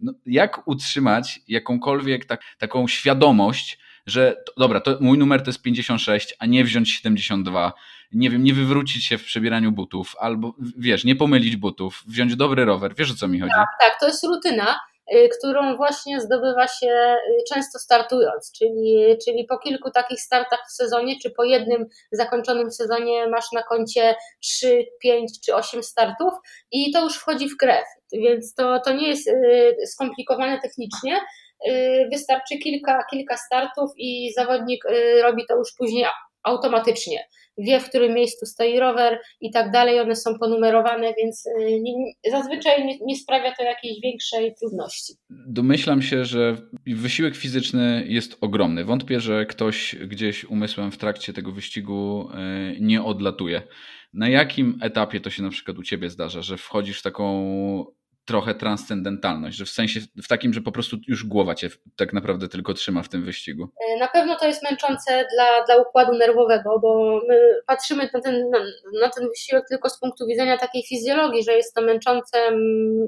[0.00, 6.34] No, jak utrzymać jakąkolwiek tak, taką świadomość, że dobra, to mój numer to jest 56,
[6.38, 7.72] a nie wziąć 72,
[8.12, 12.64] nie wiem, nie wywrócić się w przebieraniu butów, albo wiesz, nie pomylić butów, wziąć dobry
[12.64, 13.52] rower, wiesz o co mi chodzi?
[13.56, 14.80] Tak, tak, to jest rutyna,
[15.14, 20.72] y, którą właśnie zdobywa się y, często startując, czyli, czyli po kilku takich startach w
[20.72, 26.32] sezonie, czy po jednym zakończonym sezonie masz na koncie 3, 5 czy 8 startów
[26.72, 31.20] i to już wchodzi w krew, więc to, to nie jest y, skomplikowane technicznie,
[32.12, 34.84] wystarczy kilka, kilka startów i zawodnik
[35.22, 36.04] robi to już później
[36.42, 37.28] automatycznie.
[37.58, 41.46] Wie, w którym miejscu stoi rower i tak dalej, one są ponumerowane, więc
[42.26, 45.12] y, zazwyczaj nie, nie, sprawia to jakiejś większej trudności.
[45.30, 48.84] Domyślam się, że wysiłek fizyczny jest ogromny.
[48.84, 52.28] Wątpię, że ktoś gdzieś umysłem w trakcie tego wyścigu
[52.80, 53.62] nie odlatuje.
[54.12, 57.44] Na jakim etapie to się na przykład u Ciebie zdarza, że wchodzisz w taką
[58.30, 62.48] trochę transcendentalność, że w sensie w takim, że po prostu już głowa cię tak naprawdę
[62.48, 63.68] tylko trzyma w tym wyścigu.
[63.88, 68.50] E, na pewno to jest męczące dla, dla układu nerwowego, bo my patrzymy na ten,
[69.00, 72.38] na, ten wysiłek tylko z punktu widzenia takiej fizjologii, że jest to męczące,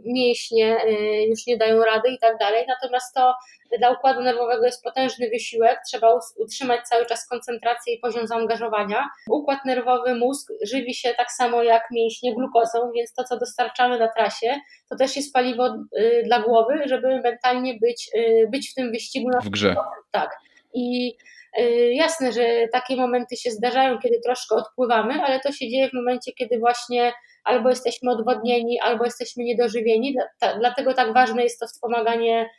[0.05, 3.35] mięśnie e, już nie dają rady i tak dalej, natomiast to
[3.79, 9.09] dla układu nerwowego jest potężny wysiłek, trzeba utrzymać cały czas koncentrację i poziom zaangażowania.
[9.31, 14.09] Układ nerwowy, mózg żywi się tak samo jak mięśnie glukozą, więc to, co dostarczamy na
[14.09, 14.61] trasie,
[14.91, 15.67] to też jest paliwo
[15.99, 19.31] y, dla głowy, żeby mentalnie być, y, być w tym wyścigu.
[19.45, 19.77] W grze.
[20.11, 20.39] Tak.
[20.75, 21.17] I
[21.61, 25.93] y, jasne, że takie momenty się zdarzają, kiedy troszkę odpływamy, ale to się dzieje w
[25.93, 27.13] momencie, kiedy właśnie
[27.45, 30.17] albo jesteśmy odwodnieni, albo jesteśmy niedożywieni.
[30.59, 32.51] Dlatego tak ważne jest to wspomaganie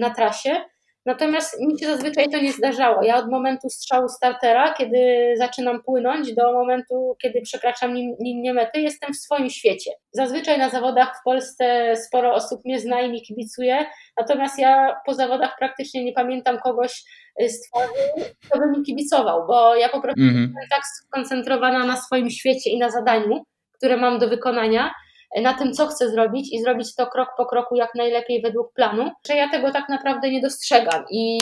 [0.00, 0.64] na trasie.
[1.06, 3.02] Natomiast mi się zazwyczaj to nie zdarzało.
[3.02, 7.94] Ja od momentu strzału startera, kiedy zaczynam płynąć, do momentu, kiedy przekraczam
[8.24, 9.90] linię mety, jestem w swoim świecie.
[10.12, 13.86] Zazwyczaj na zawodach w Polsce sporo osób mnie zna i mi kibicuje,
[14.20, 17.02] natomiast ja po zawodach praktycznie nie pamiętam kogoś
[17.46, 20.40] z twarzy, kto by mi kibicował, bo ja po prostu mm -hmm.
[20.40, 24.90] jestem tak skoncentrowana na swoim świecie i na zadaniu, które mam do wykonania,
[25.36, 29.10] na tym, co chcę zrobić i zrobić to krok po kroku jak najlepiej według planu,
[29.28, 31.38] że ja tego tak naprawdę nie dostrzegam i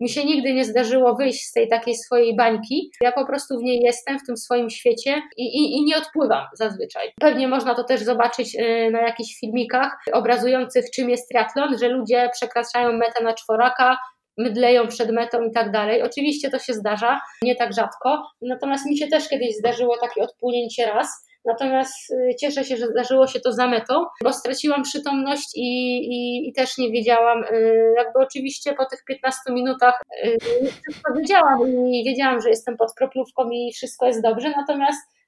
[0.00, 2.90] mi się nigdy nie zdarzyło wyjść z tej takiej swojej bańki.
[3.00, 6.46] Ja po prostu w niej jestem, w tym swoim świecie i, i, i nie odpływam
[6.54, 7.12] zazwyczaj.
[7.20, 12.30] Pewnie można to też zobaczyć y, na jakichś filmikach obrazujących, czym jest triatlon, że ludzie
[12.32, 13.96] przekraczają metę na czworaka,
[14.38, 16.02] mydleją przed metą i tak dalej.
[16.02, 20.86] Oczywiście to się zdarza, nie tak rzadko, natomiast mi się też kiedyś zdarzyło takie odpłynięcie
[20.86, 25.98] raz, Natomiast y, cieszę się, że zdarzyło się to za metą, bo straciłam przytomność i,
[25.98, 30.38] i, i też nie wiedziałam, y, jakby oczywiście po tych 15 minutach y,
[30.82, 35.18] wszystko wiedziałam i wiedziałam, że jestem pod kroplówką i wszystko jest dobrze, natomiast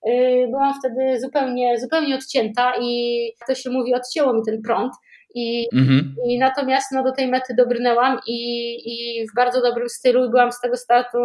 [0.50, 4.92] byłam wtedy zupełnie, zupełnie odcięta i to się mówi, odcięło mi ten prąd.
[5.34, 6.14] I, mhm.
[6.26, 8.40] i natomiast no, do tej mety dobrnęłam i,
[8.84, 11.18] i w bardzo dobrym stylu i byłam z tego startu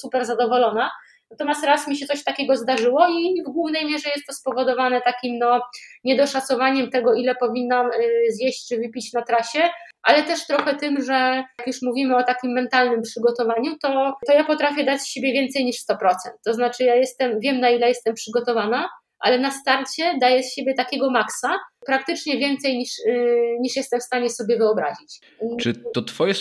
[0.00, 0.90] super zadowolona.
[1.30, 5.38] Natomiast raz mi się coś takiego zdarzyło i w głównej mierze jest to spowodowane takim
[5.38, 5.60] no,
[6.04, 9.60] niedoszacowaniem tego, ile powinnam y, zjeść czy wypić na trasie,
[10.02, 14.44] ale też trochę tym, że jak już mówimy o takim mentalnym przygotowaniu, to, to ja
[14.44, 15.96] potrafię dać z siebie więcej niż 100%.
[16.44, 18.88] To znaczy ja jestem, wiem na ile jestem przygotowana,
[19.20, 24.02] ale na starcie daję z siebie takiego maksa, praktycznie więcej niż, yy, niż jestem w
[24.02, 25.20] stanie sobie wyobrazić.
[25.60, 26.34] Czy to, twoje,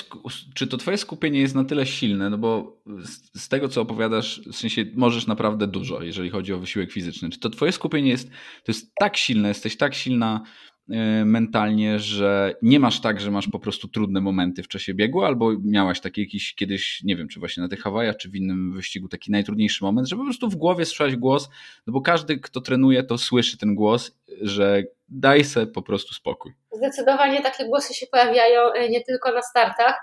[0.55, 4.41] czy to twoje skupienie jest na tyle silne, no bo z, z, tego co opowiadasz,
[4.41, 7.29] w sensie możesz naprawdę dużo, jeżeli chodzi o wysiłek fizyczny.
[7.29, 8.29] Czy to twoje skupienie jest,
[8.63, 10.76] to jest tak silne, jesteś tak silna Y,
[11.25, 15.51] mentalnie, że nie masz tak, że masz po prostu trudne momenty w czasie biegu, albo
[15.63, 19.07] miałaś taki jakiś kiedyś, nie wiem, czy właśnie na tych Hawajach, czy w innym wyścigu
[19.07, 21.49] taki najtrudniejszy moment, że po prostu w głowie słyszałeś głos,
[21.87, 26.53] no bo każdy, kto trenuje, to słyszy ten głos, że daj se po prostu spokój.
[26.71, 29.95] Zdecydowanie takie głosy się pojawiają y, nie tylko na startach,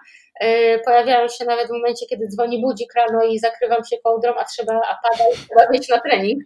[0.44, 4.44] y, pojawiają się nawet w momencie, kiedy dzwoni budzik rano i zakrywam się kołdrą, a
[4.44, 6.42] trzeba, a pada i trzeba wyjść na trening.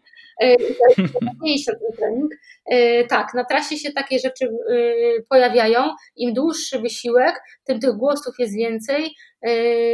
[1.42, 2.32] Mniejszy ten trening.
[2.66, 4.82] E, tak, na trasie się takie rzeczy e,
[5.28, 5.80] pojawiają.
[6.16, 9.14] Im dłuższy wysiłek, tym tych głosów jest więcej,
[9.46, 9.50] e,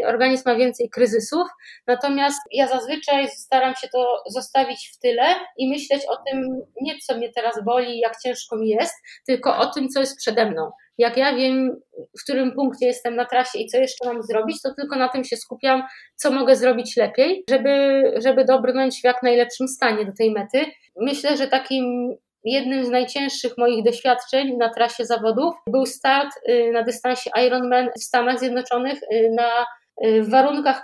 [0.07, 1.49] organizm ma więcej kryzysów.
[1.87, 5.25] Natomiast ja zazwyczaj staram się to zostawić w tyle
[5.57, 8.95] i myśleć o tym, nie co mnie teraz boli, jak ciężko mi jest,
[9.27, 10.71] tylko o tym, co jest przede mną.
[10.99, 11.77] Jak ja wiem,
[12.19, 15.25] w którym punkcie jestem na trasie i co jeszcze mam zrobić, to tylko na tym
[15.25, 15.83] się skupiam,
[16.17, 20.65] co mogę zrobić lepiej, żeby, żeby dobrnąć w jak najlepszym stanie do tej mety.
[20.97, 22.15] Myślę, że takim
[22.45, 28.03] jednym z najcięższych moich doświadczeń na trasie zawodów był start y, na dystansie Ironman w
[28.03, 29.67] Stanach Zjednoczonych y, na,
[30.07, 30.83] y, w warunkach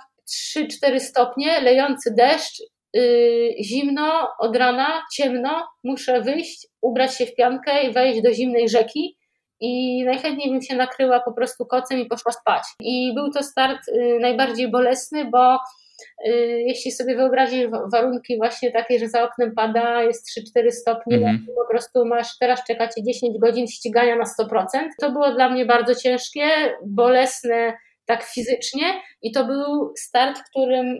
[0.56, 2.62] 3-4 stopnie, lejący deszcz,
[3.64, 9.16] zimno od rana, ciemno, muszę wyjść, ubrać się w piankę i wejść do zimnej rzeki
[9.60, 12.62] i najchętniej bym się nakryła po prostu kocem i poszła spać.
[12.80, 13.80] I był to start
[14.20, 15.58] najbardziej bolesny, bo
[16.26, 21.46] Y, jeśli sobie wyobrazisz warunki właśnie takie, że za oknem pada, jest 3-4 stopnie, mhm.
[21.56, 24.66] po prostu masz, teraz czekacie 10 godzin ścigania na 100%.
[25.00, 26.42] To było dla mnie bardzo ciężkie,
[26.86, 27.72] bolesne
[28.06, 28.84] tak fizycznie
[29.22, 30.98] i to był start, w którym mm,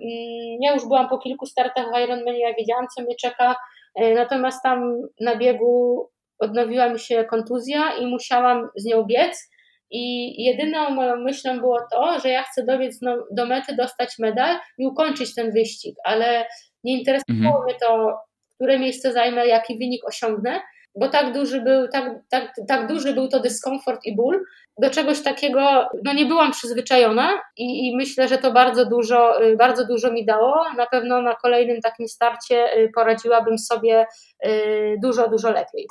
[0.60, 3.56] ja już byłam po kilku startach w Ironmanie, ja wiedziałam, co mnie czeka,
[4.02, 6.08] y, natomiast tam na biegu
[6.40, 9.50] odnowiła mi się kontuzja i musiałam z nią biec
[9.90, 14.56] i jedyną moją myślą było to, że ja chcę dobiec do, do mety, dostać medal
[14.78, 16.46] i ukończyć ten wyścig, ale
[16.84, 17.64] nie interesowało mhm.
[17.64, 18.18] mnie to,
[18.54, 20.60] które miejsce zajmę, jaki wynik osiągnę,
[20.94, 24.44] bo tak duży był, tak, tak, tak duży był to dyskomfort i ból.
[24.78, 29.86] Do czegoś takiego no nie byłam przyzwyczajona i, i myślę, że to bardzo dużo, bardzo
[29.86, 30.64] dużo mi dało.
[30.76, 34.06] Na pewno na kolejnym takim starcie y, poradziłabym sobie
[34.46, 35.86] y, dużo, dużo lepiej.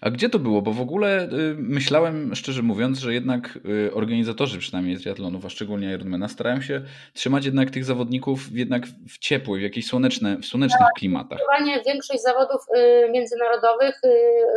[0.00, 0.62] A gdzie to było?
[0.62, 3.58] Bo w ogóle y, myślałem, szczerze mówiąc, że jednak
[3.88, 6.82] y, organizatorzy przynajmniej triatlonów, a szczególnie Ironmana, starają się
[7.14, 11.38] trzymać jednak tych zawodników jednak w ciepłych, w jakichś słoneczne, w słonecznych tak, klimatach.
[11.86, 14.00] Większość zawodów y, międzynarodowych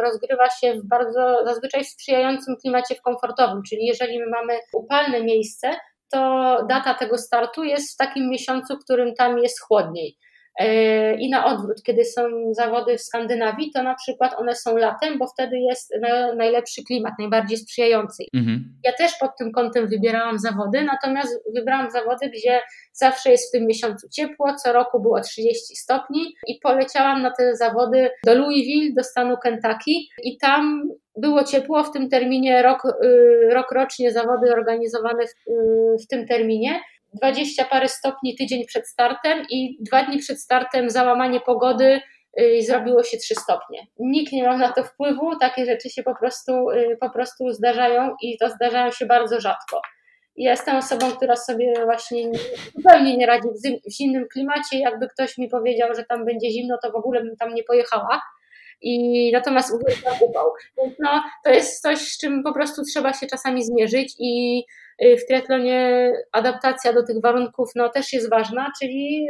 [0.03, 5.71] rozgrywa się w bardzo, zazwyczaj sprzyjającym klimacie w komfortowym, czyli jeżeli my mamy upalne miejsce,
[6.11, 6.19] to
[6.69, 10.17] data tego startu jest w takim miesiącu, w którym tam jest chłodniej.
[10.59, 12.21] E, I na odwrót, kiedy są
[12.51, 15.93] zawody w Skandynawii, to na przykład one są latem, bo wtedy jest
[16.37, 18.23] najlepszy klimat, najbardziej sprzyjający.
[18.33, 18.79] Mhm.
[18.83, 22.59] Ja też pod tym kątem wybierałam zawody, natomiast wybrałam zawody, gdzie
[22.93, 27.55] zawsze jest w tym miesiącu ciepło, co roku było 30 stopni i poleciałam na te
[27.55, 29.91] zawody do Louisville, do stanu Kentucky
[30.23, 30.83] i tam
[31.17, 36.27] było ciepło w tym terminie, rok, y, rok rocznie zawody organizowane w, y, w tym
[36.27, 36.79] terminie
[37.13, 42.01] 20 parę stopni tydzień przed startem i dwa dni przed startem załamanie pogody
[42.39, 43.87] y, i zrobiło się 3 stopnie.
[43.99, 48.15] Nikt nie miał na to wpływu, takie rzeczy się po prostu, y, po prostu zdarzają
[48.21, 49.81] i to zdarzają się bardzo rzadko.
[50.35, 52.31] Ja jestem osobą, która sobie właśnie
[52.75, 53.47] zupełnie nie radzi
[53.87, 54.79] w zimnym klimacie.
[54.79, 58.21] Jakby ktoś mi powiedział, że tam będzie zimno, to w ogóle bym tam nie pojechała.
[58.81, 60.51] I natomiast uwielbiam upał.
[60.77, 64.80] Więc no, to jest coś, z czym po prostu trzeba się czasami zmierzyć i Y,
[65.01, 69.27] w triatlonie adaptacja do tych warunków no, też jest ważna, czyli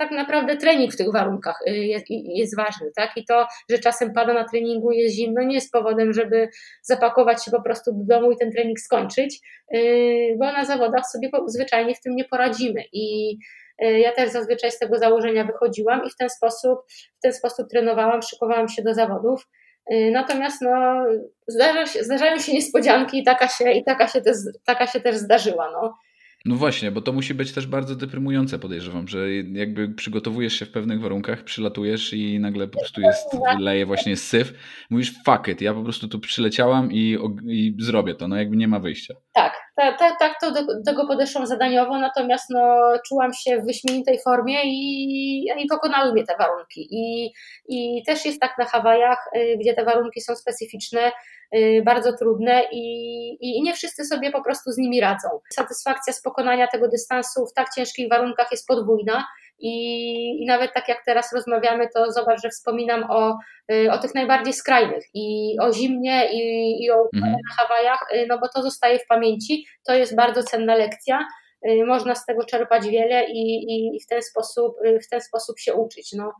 [0.00, 3.10] tak naprawdę trening w tych warunkach y, jest, jest, ważny, tak?
[3.16, 6.48] I to, że czasem pada na treningu, jest zimno, nie jest powodem, żeby
[6.82, 9.40] zapakować się po prostu do domu i ten trening skończyć,
[9.74, 12.84] y, bo na zawodach sobie zwyczajnie w tym nie poradzimy.
[12.92, 13.36] I
[13.82, 16.78] ja też zazwyczaj z tego założenia wychodziłam i w ten sposób,
[17.18, 19.46] w ten sposób trenowałam, szykowałam się do zawodów.
[19.92, 21.04] Y, natomiast no,
[21.46, 25.16] zdarza się, zdarzają się niespodzianki i taka się, i taka się, też, taka się też
[25.16, 25.70] zdarzyła.
[25.70, 25.98] No.
[26.44, 30.70] No właśnie, bo to musi być też bardzo deprymujące, podejrzewam, że jakby przygotowujesz się w
[30.70, 33.26] pewnych warunkach, przylatujesz i nagle po prostu jest,
[33.58, 34.52] leje właśnie syf.
[34.90, 38.68] Mówisz, fuck it, ja po prostu tu przyleciałam i, i zrobię to, no jakby nie
[38.68, 39.14] ma wyjścia.
[39.34, 43.66] Tak, tak, tak, tak to do, do tego podeszłam zadaniowo, natomiast no, czułam się w
[43.66, 46.88] wyśmienitej formie i, i pokonały mnie te warunki.
[46.90, 47.32] I,
[47.68, 51.12] I też jest tak na Hawajach, y, gdzie te warunki są specyficzne,
[51.84, 52.80] bardzo trudne i,
[53.40, 55.28] i nie wszyscy sobie po prostu z nimi radzą.
[55.54, 59.24] Satysfakcja z pokonania tego dystansu w tak ciężkich warunkach jest podwójna.
[59.60, 63.38] I, I nawet tak jak teraz rozmawiamy, to zobacz, że wspominam o,
[63.72, 67.32] y, o tych najbardziej skrajnych i o zimnie i, i o mhm.
[67.32, 69.66] na Hawajach, y, no bo to zostaje w pamięci.
[69.86, 71.28] To jest bardzo cenna lekcja.
[71.68, 74.76] Y, można z tego czerpać wiele i, i w, ten sposób,
[75.06, 76.12] w ten sposób się uczyć.
[76.12, 76.32] No.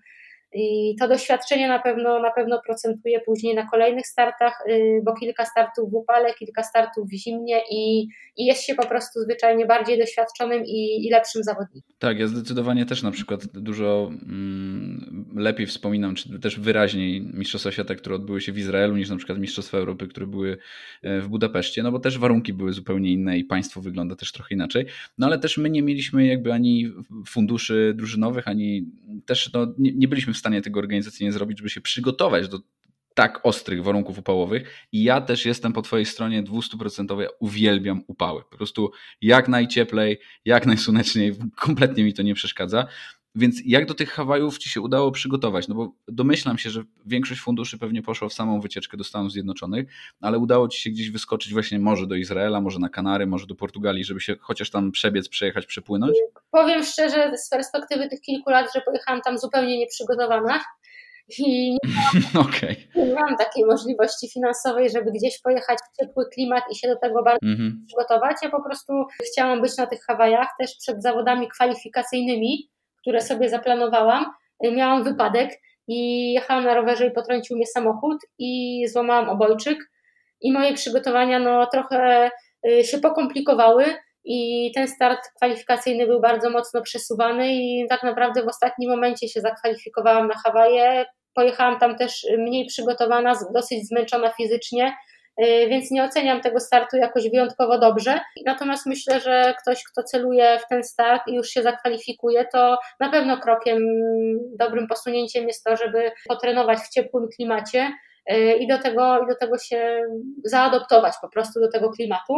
[0.55, 5.45] I to doświadczenie na pewno, na pewno procentuje później na kolejnych startach, y, bo kilka
[5.45, 9.99] startów w upale, kilka startów w zimnie i, i jest się po prostu zwyczajnie bardziej
[9.99, 11.97] doświadczonym i, i lepszym zawodnikiem.
[11.99, 17.95] Tak, ja zdecydowanie też na przykład dużo mm, lepiej wspominam, czy też wyraźniej Mistrzostwa Świata,
[17.95, 20.59] które odbyły się w Izraelu, niż na przykład Mistrzostwa Europy, które były
[21.03, 24.55] e, w Budapeszcie, no bo też warunki były zupełnie inne i państwo wygląda też trochę
[24.55, 24.87] inaczej.
[25.19, 26.93] No ale też my nie mieliśmy jakby ani
[27.27, 28.87] funduszy drużynowych, ani
[29.27, 32.59] też no, nie, nie byliśmy w stanie tego organizacyjnie zrobić, żeby się przygotować do
[33.15, 38.43] tak ostrych warunków upałowych i ja też jestem po twojej stronie 200%, uwielbiam upały.
[38.51, 42.87] Po prostu jak najcieplej, jak najsłoneczniej, kompletnie mi to nie przeszkadza.
[43.35, 45.69] Więc jak do tych Hawajów ci się udało przygotować?
[45.69, 49.89] No bo domyślam się, że większość funduszy pewnie poszła w samą wycieczkę do Stanów Zjednoczonych,
[50.21, 53.55] ale udało ci się gdzieś wyskoczyć właśnie może do Izraela, może na Kanary, może do
[53.55, 56.17] Portugalii, żeby się chociaż tam przebiec, przejechać, przepłynąć?
[56.51, 60.61] Powiem szczerze, z perspektywy tych kilku lat, że pojechałam tam zupełnie nieprzygotowana
[61.39, 61.79] i nie
[62.35, 62.77] mam, okay.
[62.97, 67.23] nie mam takiej możliwości finansowej, żeby gdzieś pojechać w ciepły klimat i się do tego
[67.23, 67.87] bardzo mm -hmm.
[67.87, 68.37] przygotować.
[68.43, 68.93] Ja po prostu
[69.33, 72.71] chciałam być na tych Hawajach też przed zawodami kwalifikacyjnymi,
[73.01, 74.27] które sobie zaplanowałam,
[74.65, 75.51] y, miałam wypadek
[75.89, 79.79] i jechałam na rowerze i potrącił mnie samochód i złamałam obojczyk
[80.41, 82.31] i moje przygotowania no trochę
[82.69, 83.85] y, się pokomplikowały
[84.25, 89.41] i ten start kwalifikacyjny był bardzo mocno przesuwany i tak naprawdę w ostatnim momencie się
[89.41, 91.07] zakwalifikowałam na Hawaje.
[91.35, 95.10] Pojechałam tam też mniej przygotowana, dosyć zmęczona fizycznie, Y,
[95.69, 98.21] więc nie oceniam tego startu jakoś wyjątkowo dobrze.
[98.47, 103.11] Natomiast myślę, że ktoś, kto celuje w ten start i już się zakwalifikuje, to na
[103.11, 103.79] pewno krokiem,
[104.59, 107.93] dobrym posunięciem jest to, żeby potrenować w ciepłym klimacie
[108.33, 110.03] y, i do tego, i do tego się
[110.45, 112.35] zaadoptować po prostu do tego klimatu.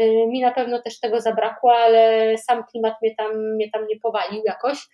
[0.00, 4.00] Y, mi na pewno też tego zabrakło, ale sam klimat mnie tam, mnie tam nie
[4.00, 4.86] powalił jakoś.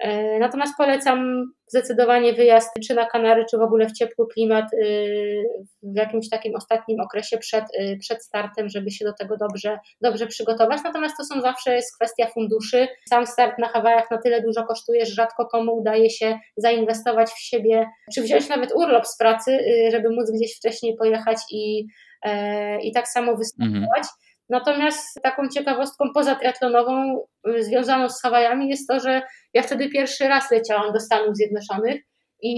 [0.00, 5.42] E, natomiast polecam zdecydowanie wyjazd czy na Kanary, czy w ogóle w ciepły klimat y,
[5.82, 10.26] w jakimś takim ostatnim okresie przed, y, przed startem, żeby się do tego dobrze, dobrze
[10.26, 10.80] przygotować.
[10.84, 12.88] Natomiast to są zawsze jest kwestia funduszy.
[13.08, 17.40] Sam start na Hawajach na tyle dużo kosztuje, że rzadko komu udaje się zainwestować w
[17.40, 21.86] siebie, czy wziąć nawet urlop z pracy, y, żeby móc gdzieś wcześniej pojechać i,
[22.22, 23.98] e, i tak samo występować.
[23.98, 24.31] Mhm.
[24.52, 29.22] Natomiast taką ciekawostką poza triatlonową y, związaną z Hawajami jest to, że
[29.54, 32.02] ja wtedy pierwszy raz leciałam do Stanów Zjednoczonych
[32.42, 32.54] i,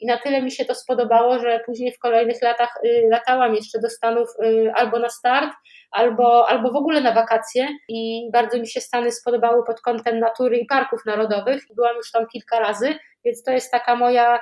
[0.00, 3.80] i na tyle mi się to spodobało, że później w kolejnych latach y, latałam jeszcze
[3.80, 5.50] do Stanów y, albo na start,
[5.90, 10.56] albo, albo w ogóle na wakacje i bardzo mi się Stany spodobały pod kątem natury
[10.56, 11.62] i parków narodowych.
[11.76, 14.40] Byłam już tam kilka razy, więc to jest taka moja,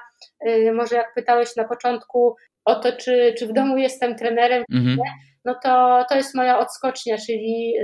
[0.49, 4.99] y, może jak pytałeś na początku o to, czy, czy w domu jestem trenerem, mhm.
[5.45, 7.75] No to to jest moja odskocznia, czyli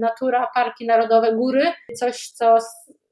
[0.00, 2.58] natura, parki narodowe, góry, coś, co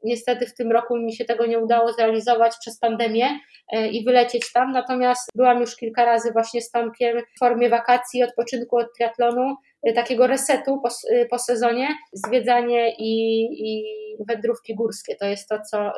[0.05, 3.39] Niestety w tym roku mi się tego nie udało zrealizować przez pandemię
[3.73, 8.23] e, i wylecieć tam, natomiast byłam już kilka razy właśnie z Tomkiem w formie wakacji,
[8.23, 9.57] odpoczynku od triatlonu,
[9.93, 13.85] takiego resetu po, e, po sezonie, zwiedzanie i, i
[14.29, 15.17] wędrówki górskie.
[15.17, 15.93] To jest to co,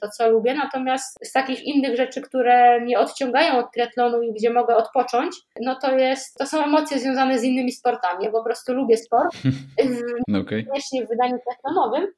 [0.00, 0.54] to, co lubię.
[0.54, 5.78] Natomiast z takich innych rzeczy, które mnie odciągają od triatlonu i gdzie mogę odpocząć, no
[5.82, 8.24] to jest, to są emocje związane z innymi sportami.
[8.24, 9.36] Ja po prostu lubię sport.
[10.42, 10.64] okay.
[11.04, 12.12] w wydaniu triatlonowym,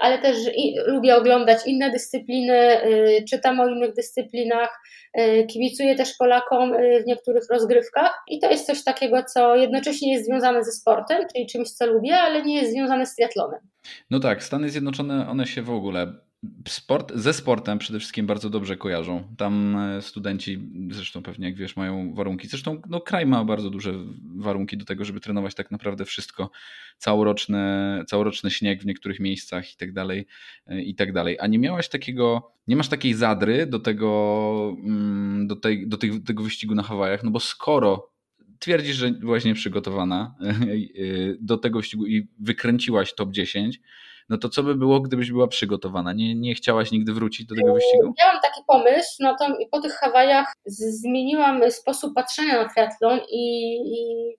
[0.00, 0.36] ale też
[0.86, 4.80] lubię oglądać inne dyscypliny, y, czytam o innych dyscyplinach,
[5.18, 10.12] y, kibicuję też Polakom y, w niektórych rozgrywkach i to jest coś takiego, co jednocześnie
[10.12, 13.60] jest związane ze sportem, czyli czymś, co lubię, ale nie jest związane z triatlonem.
[14.10, 16.12] No tak, Stany Zjednoczone, one się w ogóle
[16.68, 19.24] sport, ze sportem przede wszystkim bardzo dobrze kojarzą.
[19.36, 20.58] Tam e, studenci,
[20.90, 22.48] zresztą pewnie jak wiesz, mają warunki.
[22.48, 23.92] Zresztą no, kraj ma bardzo duże
[24.36, 26.50] warunki do tego, żeby trenować tak naprawdę wszystko.
[26.98, 27.58] Całoroczny,
[28.06, 30.26] całoroczny śnieg w niektórych miejscach i tak dalej,
[30.66, 31.36] e, i tak dalej.
[31.40, 35.96] A nie miałaś takiego, nie masz takiej zadry do tego, mm, do, tej, do
[36.26, 38.10] tego wyścigu na Hawajach, no bo skoro
[38.60, 40.54] twierdzisz, że byłaś nieprzygotowana e,
[41.40, 43.80] do tego wyścigu i wykręciłaś top 10,
[44.28, 46.12] no to co by było, gdybyś była przygotowana?
[46.12, 48.14] Nie, nie chciałaś nigdy wrócić do tego wyścigu?
[48.18, 54.30] Miałam taki pomysł, no to po tych Hawajach zmieniłam sposób patrzenia na triatlon i, i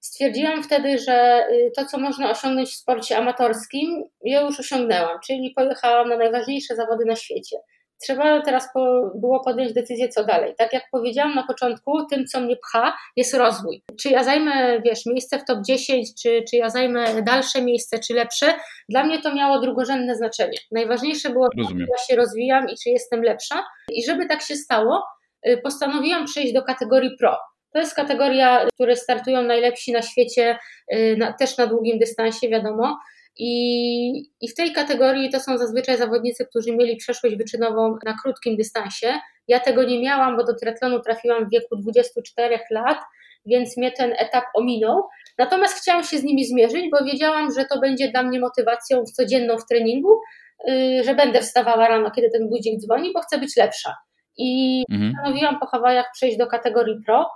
[0.00, 5.52] stwierdziłam wtedy, że y, to, co można osiągnąć w sporcie amatorskim, ja już osiągnęłam, czyli
[5.56, 7.56] pojechałam na najważniejsze zawody na świecie
[8.02, 10.54] trzeba teraz po, było podjąć decyzję, co dalej.
[10.58, 13.82] Tak jak powiedziałam na początku, tym, co mnie pcha, jest rozwój.
[14.00, 18.14] Czy ja zajmę, wiesz, miejsce w top 10, czy, czy ja zajmę dalsze miejsce, czy
[18.14, 18.54] lepsze,
[18.88, 20.58] dla mnie to miało drugorzędne znaczenie.
[20.70, 23.64] Najważniejsze było, czy ja się rozwijam i czy jestem lepsza.
[23.92, 25.02] I żeby tak się stało,
[25.48, 27.36] y, postanowiłam przejść do kategorii pro.
[27.72, 30.58] To jest kategoria, w której startują najlepsi na świecie,
[30.94, 32.98] y, na, też na długim dystansie, wiadomo.
[33.38, 34.08] I,
[34.40, 39.18] I w tej kategorii to są zazwyczaj zawodnicy, którzy mieli przeszłość wyczynową na krótkim dystansie.
[39.48, 42.98] Ja tego nie miałam, bo do triatlonu trafiłam w wieku 24 lat,
[43.46, 45.02] więc mnie ten etap ominął.
[45.38, 49.58] Natomiast chciałam się z nimi zmierzyć, bo wiedziałam, że to będzie dla mnie motywacją codzienną
[49.58, 50.20] w treningu,
[50.66, 53.94] yy, że będę wstawała rano, kiedy ten budzik dzwoni, bo chcę być lepsza.
[54.38, 55.12] I mhm.
[55.12, 57.30] postanowiłam po Hawajach przejść do kategorii pro.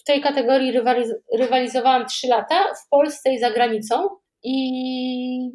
[0.00, 4.08] W tej kategorii rywaliz rywalizowałam 3 lata w Polsce i za granicą
[4.48, 5.50] i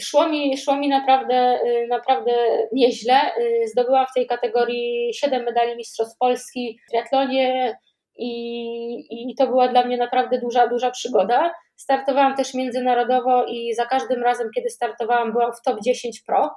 [0.00, 2.32] szło mi, szło mi naprawdę, y, naprawdę
[2.72, 3.20] nieźle.
[3.38, 7.78] Y, zdobyłam w tej kategorii 7 medali Mistrzostw Polski w triatlonie
[8.18, 11.54] i, i to była dla mnie naprawdę duża, duża przygoda.
[11.76, 16.50] Startowałam też międzynarodowo i za każdym razem, kiedy startowałam, byłam w top 10 pro.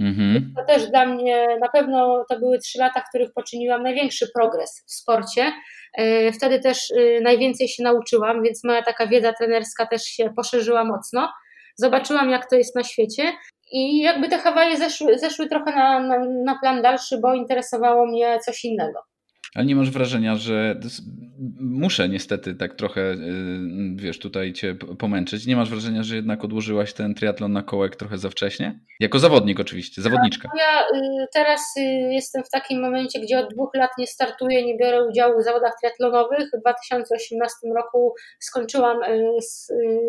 [0.00, 0.52] Mhm.
[0.56, 4.84] To też dla mnie na pewno to były trzy lata, w których poczyniłam największy progres
[4.86, 5.52] w sporcie.
[5.98, 10.84] E, wtedy też y, najwięcej się nauczyłam, więc moja taka wiedza trenerska też się poszerzyła
[10.84, 11.32] mocno.
[11.76, 13.32] Zobaczyłam, jak to jest na świecie.
[13.72, 18.38] I jakby te Hawaje zeszły, zeszły trochę na, na, na plan dalszy, bo interesowało mnie
[18.40, 19.00] coś innego.
[19.54, 20.80] Ale nie masz wrażenia, że
[21.60, 23.16] muszę niestety tak trochę, y,
[23.96, 25.46] wiesz, tutaj cię pomęczyć.
[25.46, 28.80] Nie masz wrażenia, że jednak odłożyłaś ten triatlon na kołek trochę za wcześnie?
[29.00, 30.48] Jako zawodnik oczywiście, zawodniczka.
[30.58, 31.80] Ja y, teraz y,
[32.12, 35.72] jestem w takim momencie, gdzie od dwóch lat nie startuję, nie biorę udziału w zawodach
[35.80, 36.48] triatlonowych.
[36.56, 38.98] W 2018 roku skończyłam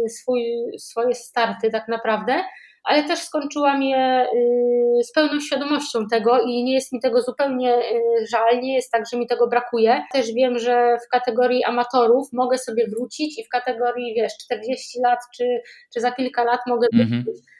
[0.09, 0.43] swój,
[0.77, 2.43] swoje starty tak naprawdę
[2.85, 4.27] ale też skończyłam je
[4.99, 8.91] y, z pełną świadomością tego i nie jest mi tego zupełnie y, żal, nie jest
[8.91, 10.03] tak, że mi tego brakuje.
[10.13, 15.19] Też wiem, że w kategorii amatorów mogę sobie wrócić i w kategorii, wiesz, 40 lat
[15.37, 15.43] czy,
[15.93, 17.23] czy za kilka lat mogę mhm.
[17.23, 17.41] wrócić.
[17.43, 17.54] Y,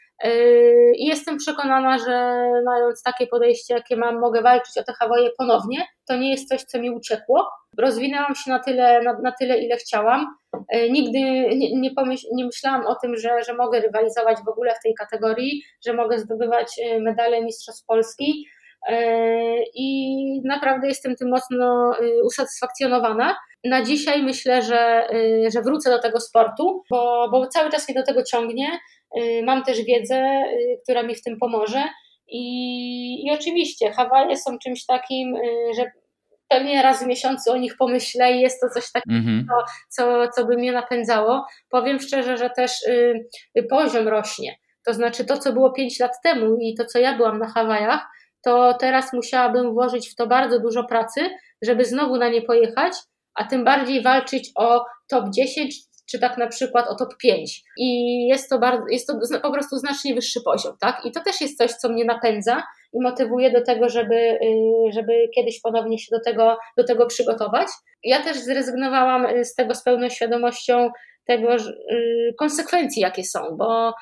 [0.98, 5.86] I jestem przekonana, że mając takie podejście, jakie mam, mogę walczyć o te Hawaje ponownie.
[6.08, 7.50] To nie jest coś, co mi uciekło.
[7.78, 10.26] Rozwinęłam się na tyle, na, na tyle ile chciałam.
[10.76, 11.20] Y, nigdy
[11.56, 11.92] nie, nie,
[12.34, 16.20] nie myślałam o tym, że, że mogę rywalizować w ogóle w tej kategorii, że mogę
[16.20, 18.46] zdobywać y, medale Mistrzostw Polski.
[19.76, 23.36] I naprawdę jestem tym mocno usatysfakcjonowana.
[23.64, 25.08] Na dzisiaj myślę, że,
[25.54, 28.80] że wrócę do tego sportu, bo, bo cały czas mnie do tego ciągnie
[29.44, 31.84] mam też wiedzę, y, która mi w tym pomoże.
[32.28, 35.92] I, i oczywiście Hawaje są czymś takim, y, że
[36.48, 39.64] pewnie raz w miesiącu o nich pomyślę i jest to coś takiego, mm -hmm.
[39.90, 41.46] co, co by mnie napędzało.
[41.70, 42.72] Powiem szczerze, że też
[43.70, 44.56] poziom rośnie.
[44.86, 48.08] To znaczy to, co było 5 lat temu i to, co ja byłam na Hawajach,
[48.44, 51.30] to teraz musiałabym włożyć w to bardzo dużo pracy,
[51.62, 52.94] żeby znowu na nie pojechać,
[53.36, 55.76] a tym bardziej walczyć o top 10
[56.12, 57.64] czy tak na przykład o top 5.
[57.78, 61.06] I jest to, bardzo, jest to po prostu znacznie wyższy poziom, tak?
[61.06, 65.14] I to też jest coś, co mnie napędza i motywuje do tego, żeby, y, żeby
[65.36, 67.68] kiedyś ponownie się do tego, do tego przygotować.
[68.04, 70.90] Ja też zrezygnowałam y, z tego z pełną świadomością
[71.28, 73.94] tego y, konsekwencji, jakie są, bo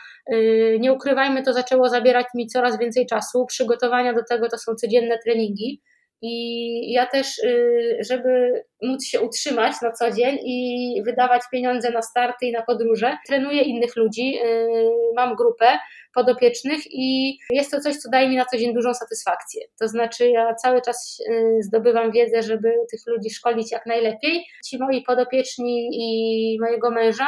[0.79, 3.45] nie ukrywajmy, to zaczęło zabierać mi coraz więcej czasu.
[3.45, 5.81] Przygotowania do tego to są codzienne treningi.
[6.25, 12.01] I ja też, y, żeby móc się utrzymać na co dzień i wydawać pieniądze na
[12.01, 14.67] starty i na podróże, trenuję innych ludzi, y,
[15.15, 15.79] mam grupę
[16.13, 19.61] podopiecznych i jest to coś, co daje mi na co dzień dużą satysfakcję.
[19.79, 24.45] To znaczy, ja cały czas y, zdobywam wiedzę, żeby tych ludzi szkolić jak najlepiej.
[24.65, 27.27] Ci moi podopieczni i mojego męża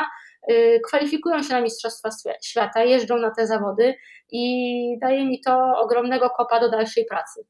[0.87, 2.09] kwalifikują się na Mistrzostwa
[2.43, 3.95] Świata, jeżdżą na te zawody
[4.31, 7.45] i daje mi to ogromnego kopa do dalszej pracy.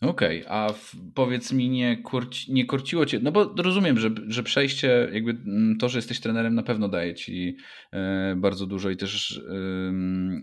[0.00, 4.10] Okej, okay, a w, powiedz mi, nie, kurci, nie korciło cię, no bo rozumiem, że,
[4.28, 7.56] że przejście, jakby mm, to, że jesteś trenerem na pewno daje ci
[7.92, 9.42] e, bardzo dużo i też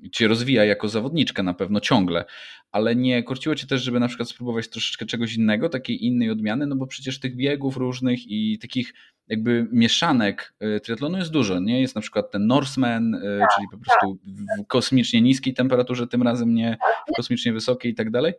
[0.03, 2.25] e, cię rozwija jako zawodniczka na pewno ciągle,
[2.71, 6.67] ale nie korciło cię też, żeby na przykład spróbować troszeczkę czegoś innego, takiej innej odmiany,
[6.67, 8.93] no bo przecież tych biegów różnych i takich
[9.27, 11.81] jakby mieszanek e, triatlonu jest dużo, nie?
[11.81, 13.21] Jest na przykład ten Norseman,
[13.55, 14.19] czyli po prostu
[14.63, 16.77] w kosmicznie niskiej temperaturze, tym razem nie
[17.09, 18.33] w kosmicznie wysokiej i tak dalej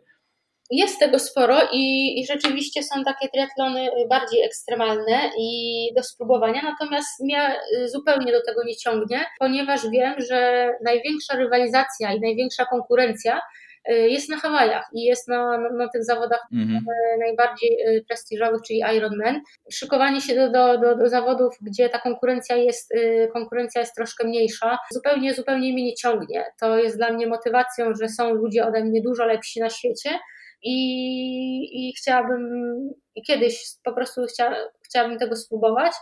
[0.71, 7.23] jest tego sporo i, i, rzeczywiście są takie triatlony bardziej ekstremalne i do spróbowania, natomiast
[7.23, 7.55] mnie
[7.85, 13.41] zupełnie do tego nie ciągnie, ponieważ wiem, że największa rywalizacja i największa konkurencja
[13.89, 16.77] y, jest na Hawajach i jest na, na, na tych zawodach mhm.
[16.77, 19.41] Y, najbardziej y, prestiżowych, czyli Ironman.
[19.71, 22.93] Szykowanie się do, do, do, do, zawodów, gdzie ta konkurencja jest,
[23.33, 26.45] konkurencja jest troszkę mniejsza, zupełnie, zupełnie mnie nie ciągnie.
[26.59, 30.09] To jest dla mnie motywacją, że są ludzie ode mnie dużo lepsi na świecie,
[30.65, 32.43] i, i chciałabym,
[33.15, 34.55] i kiedyś po prostu chcia,
[34.85, 35.93] chciałabym tego spróbować.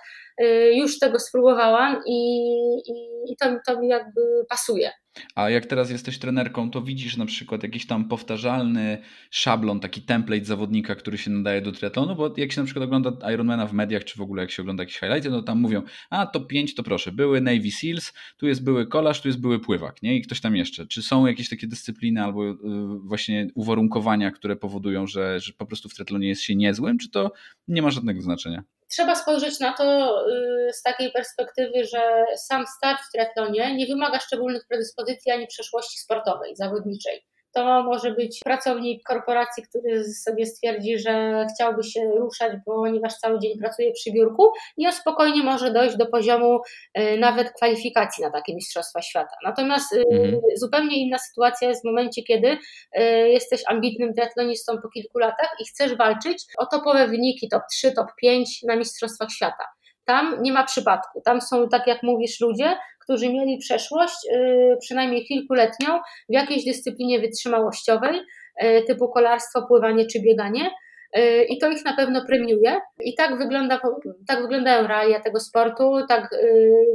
[0.42, 2.48] Y, już tego spróbowałam i,
[2.88, 2.94] i,
[3.32, 4.92] i to, to mi jakby pasuje.
[5.36, 8.98] A jak teraz jesteś trenerką, to widzisz na przykład jakiś tam powtarzalny
[9.32, 13.32] szablon, taki template zawodnika, który się nadaje do triatlonu, bo jak się na przykład ogląda
[13.34, 16.26] Ironmana w mediach, czy w ogóle jak się ogląda jakieś highlighty, to tam mówią, a
[16.26, 20.04] to 5 to proszę, były Navy Seals, tu jest były kolarz, tu jest były pływak,
[20.04, 20.18] nie?
[20.18, 20.88] I ktoś tam jeszcze.
[20.88, 22.56] Czy są jakieś takie dyscypliny albo y,
[23.04, 27.32] właśnie uwarunkowania, które powodują, że, że po prostu w triatlonie jest się niezłym, czy to
[27.68, 28.64] nie ma żadnego znaczenia?
[28.94, 34.20] Trzeba spojrzeć na to y, z takiej perspektywy, że sam start w triatlonie nie wymaga
[34.20, 37.26] szczególnych predyspozycji ani przeszłości sportowej, zawodniczej.
[37.54, 43.60] To może być pracownik korporacji, który sobie stwierdzi, że chciałby się ruszać, ponieważ cały dzień
[43.60, 46.60] pracuje przy biurku i on spokojnie może dojść do poziomu
[46.98, 49.36] y, nawet kwalifikacji na takie Mistrzostwa Świata.
[49.44, 50.42] Natomiast y, mhm.
[50.56, 55.66] zupełnie inna sytuacja jest w momencie, kiedy y, jesteś ambitnym triatlonistą po kilku latach i
[55.66, 59.66] chcesz walczyć o topowe wyniki, top 3, top 5 na Mistrzostwach Świata.
[60.06, 61.22] Tam nie ma przypadku.
[61.26, 66.00] Tam są, tak jak mówisz, ludzie, którzy mieli przeszłość, y, przynajmniej kilkuletnią,
[66.30, 68.20] w jakiejś dyscyplinie wytrzymałościowej,
[68.64, 70.72] y, typu kolarstwo, pływanie czy bieganie.
[71.18, 72.78] Y, I to ich na pewno premiuje.
[73.06, 73.80] I tak, wygląda,
[74.28, 76.30] tak wyglądają realia tego sportu, tak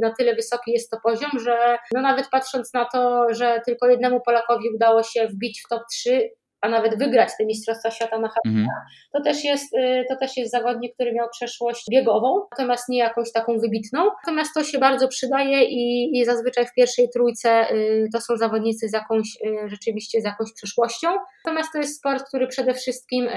[0.01, 4.21] na tyle wysoki jest to poziom, że no nawet patrząc na to, że tylko jednemu
[4.25, 6.29] Polakowi udało się wbić w top 3
[6.61, 8.67] a nawet wygrać te Mistrzostwa Świata na Hawaii, mhm.
[9.13, 13.31] to, też jest, y, to też jest zawodnik, który miał przeszłość biegową, natomiast nie jakąś
[13.31, 14.09] taką wybitną.
[14.25, 18.89] Natomiast to się bardzo przydaje i, i zazwyczaj w pierwszej trójce y, to są zawodnicy
[18.89, 21.09] z jakąś, y, rzeczywiście z jakąś przeszłością.
[21.45, 23.29] Natomiast to jest sport, który przede wszystkim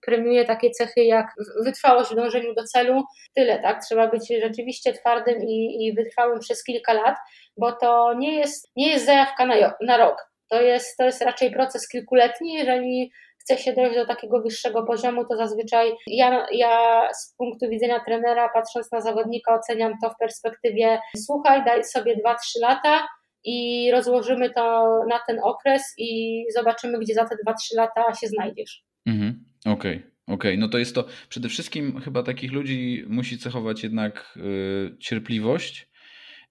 [0.00, 1.26] premiuje takie cechy jak
[1.64, 3.02] wytrwałość w dążeniu do celu.
[3.34, 3.84] Tyle, tak?
[3.84, 7.16] Trzeba być rzeczywiście twardym i, i wytrwałym przez kilka lat,
[7.56, 11.50] bo to nie jest, nie jest zajawka na, na rok to jest, to jest raczej
[11.50, 12.54] proces kilkuletni.
[12.54, 18.00] Jeżeli chce się dojść do takiego wyższego poziomu, to zazwyczaj ja, ja z punktu widzenia
[18.04, 23.08] trenera, patrząc na zawodnika, oceniam to w perspektywie słuchaj, daj sobie 2-3 lata
[23.44, 28.82] i rozłożymy to na ten okres i zobaczymy, gdzie za te 2-3 lata się znajdziesz.
[29.06, 29.96] Mhm, okej.
[29.96, 30.18] Okay.
[30.28, 34.96] Okej, okay, no to jest to przede wszystkim chyba takich ludzi musi cechować jednak yy,
[35.00, 35.87] cierpliwość,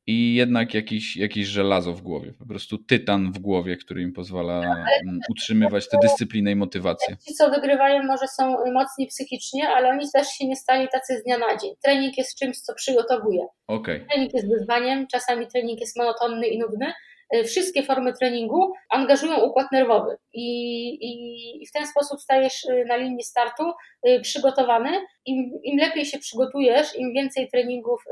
[0.07, 4.61] i jednak jakiś, jakieś żelazo w głowie, po prostu tytan w głowie, który im pozwala
[5.03, 7.17] mm, utrzymywać tę dyscyplinę i motywację.
[7.27, 11.23] Ci, co wygrywają, może są mocni psychicznie, ale oni też się nie stali tacy z
[11.23, 11.71] dnia na dzień.
[11.83, 13.45] Trening jest czymś, co przygotowuje.
[13.67, 14.05] Okay.
[14.09, 16.93] Trening jest wyzwaniem, czasami trening jest monotonny i nudny,
[17.45, 22.95] wszystkie formy treningu angażują układ nerwowy i, i, i w ten sposób stajesz y, na
[22.95, 23.63] linii startu
[24.07, 24.89] y, przygotowany.
[25.25, 28.03] Im, Im lepiej się przygotujesz, im więcej treningów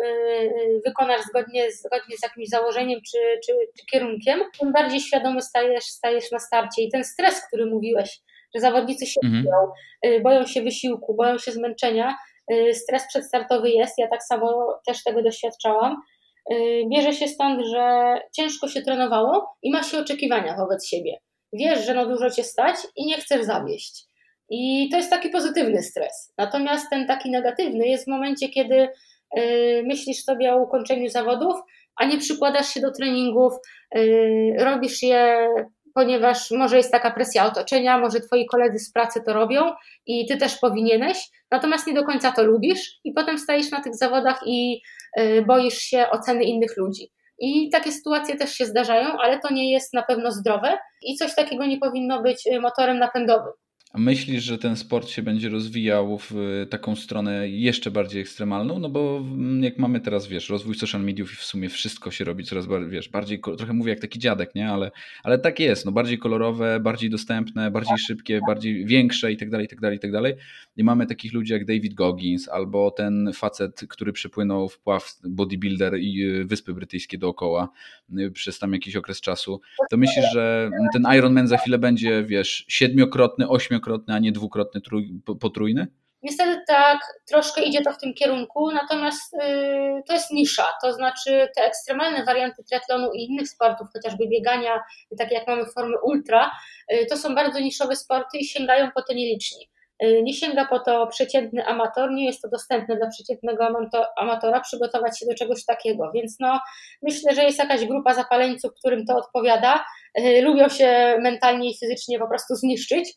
[0.85, 6.31] wykonasz zgodnie, zgodnie z jakimś założeniem czy, czy, czy kierunkiem, tym bardziej świadomy stajesz, stajesz
[6.31, 6.81] na starcie.
[6.81, 8.19] I ten stres, który mówiłeś,
[8.55, 9.43] że zawodnicy się mhm.
[9.43, 9.71] boją,
[10.23, 12.15] boją się wysiłku, boją się zmęczenia,
[12.73, 16.01] stres przedstartowy jest, ja tak samo też tego doświadczałam.
[16.91, 21.17] Bierze się stąd, że ciężko się trenowało i ma się oczekiwania wobec siebie.
[21.53, 24.05] Wiesz, że na dużo cię stać i nie chcesz zawieść.
[24.49, 26.33] I to jest taki pozytywny stres.
[26.37, 28.89] Natomiast ten taki negatywny jest w momencie, kiedy
[29.37, 31.55] y, myślisz sobie o ukończeniu zawodów,
[31.95, 33.53] a nie przykładasz się do treningów,
[33.97, 35.49] y, robisz je,
[35.95, 39.73] ponieważ może jest taka presja otoczenia, może twoi koledzy z pracy to robią
[40.05, 43.95] i ty też powinieneś, natomiast nie do końca to lubisz i potem stajesz na tych
[43.95, 44.81] zawodach i
[45.19, 47.11] y, boisz się oceny innych ludzi.
[47.39, 51.35] I takie sytuacje też się zdarzają, ale to nie jest na pewno zdrowe i coś
[51.35, 53.53] takiego nie powinno być motorem napędowym.
[53.95, 58.79] A myślisz, że ten sport się będzie rozwijał w taką stronę jeszcze bardziej ekstremalną?
[58.79, 59.21] No bo
[59.61, 62.89] jak mamy teraz, wiesz, rozwój social mediów i w sumie wszystko się robi coraz bardziej,
[62.89, 64.69] wiesz, bardziej, trochę mówię jak taki dziadek, nie?
[64.69, 64.91] Ale,
[65.23, 69.65] ale tak jest, no bardziej kolorowe, bardziej dostępne, bardziej szybkie, bardziej większe i tak dalej,
[69.65, 70.33] i tak dalej, i tak dalej.
[70.77, 75.99] I mamy takich ludzi jak David Goggins albo ten facet, który przepłynął w pław bodybuilder
[75.99, 77.69] i y, Wyspy Brytyjskie dookoła
[78.19, 79.61] y, przez tam jakiś okres czasu.
[79.89, 84.81] To myślisz, że ten Ironman za chwilę będzie, wiesz, siedmiokrotny, ośmiokrotny trzykrotny, a nie dwukrotny,
[84.81, 85.87] trój, potrójny?
[86.23, 91.47] Niestety tak, troszkę idzie to w tym kierunku, natomiast yy, to jest nisza, to znaczy
[91.55, 94.83] te ekstremalne warianty triatlonu i innych sportów, chociażby biegania,
[95.17, 96.51] takie jak mamy formy ultra,
[96.89, 99.69] yy, to są bardzo niszowe sporty i sięgają po to nieliczni.
[100.01, 103.67] Yy, nie sięga po to przeciętny amator, nie jest to dostępne dla przeciętnego
[104.17, 106.59] amatora przygotować się do czegoś takiego, więc no,
[107.01, 109.85] myślę, że jest jakaś grupa zapaleńców, którym to odpowiada,
[110.17, 113.13] yy, lubią się mentalnie i fizycznie po prostu zniszczyć,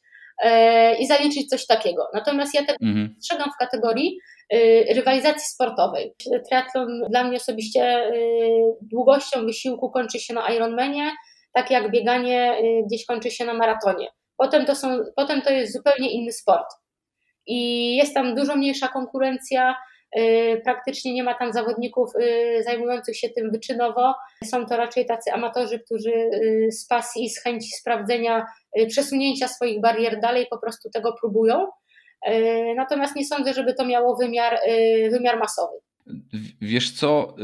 [0.98, 2.08] i zaliczyć coś takiego.
[2.14, 3.14] Natomiast ja tego mhm.
[3.20, 4.18] strzegam w kategorii
[4.54, 6.14] y, rywalizacji sportowej.
[6.48, 8.20] Triatlon dla mnie osobiście y,
[8.82, 11.12] długością wysiłku kończy się na Ironmanie,
[11.52, 14.08] tak jak bieganie gdzieś kończy się na maratonie.
[14.36, 16.66] Potem to, są, potem to jest zupełnie inny sport.
[17.46, 19.76] I jest tam dużo mniejsza konkurencja,
[20.64, 24.14] praktycznie nie ma tam zawodników y, zajmujących się tym wyczynowo.
[24.44, 28.46] Są to raczej tacy amatorzy, którzy y, z pasji z chęci sprawdzenia,
[28.88, 31.66] przesunięcia swoich barier dalej po prostu tego próbują.
[32.76, 34.58] Natomiast nie sądzę, żeby to miało wymiar,
[35.10, 35.76] wymiar masowy.
[36.60, 37.34] Wiesz co?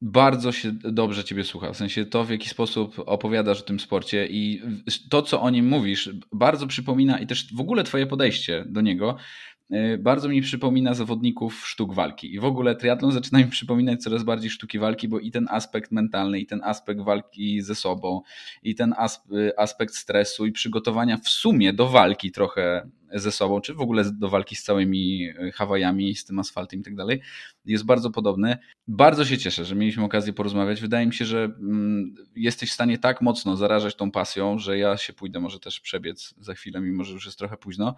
[0.00, 1.72] bardzo się dobrze Ciebie słucha.
[1.72, 4.62] W sensie to, w jaki sposób opowiadasz o tym sporcie i
[5.10, 9.16] to, co o nim mówisz, bardzo przypomina i też w ogóle Twoje podejście do niego
[9.16, 9.53] Y,
[9.98, 12.34] bardzo mi przypomina zawodników sztuk walki.
[12.34, 15.92] I w ogóle triatlon zaczyna mi przypominać coraz bardziej sztuki walki, bo i ten aspekt
[15.92, 18.20] mentalny, i ten aspekt walki ze sobą,
[18.62, 18.94] i ten
[19.32, 24.04] y, aspekt stresu i przygotowania w sumie do walki trochę ze sobą, czy w ogóle
[24.12, 27.20] do walki z całymi y, Hawajami, z tym asfaltem i tak dalej,
[27.64, 28.58] jest bardzo podobny.
[28.88, 30.80] Bardzo się cieszę, że mieliśmy okazję porozmawiać.
[30.80, 34.96] Wydaje mi się, że mm, jesteś w stanie tak mocno zarażać tą pasją, że ja
[34.96, 37.94] się pójdę może też przebiec za chwilę, mimo że już jest trochę późno.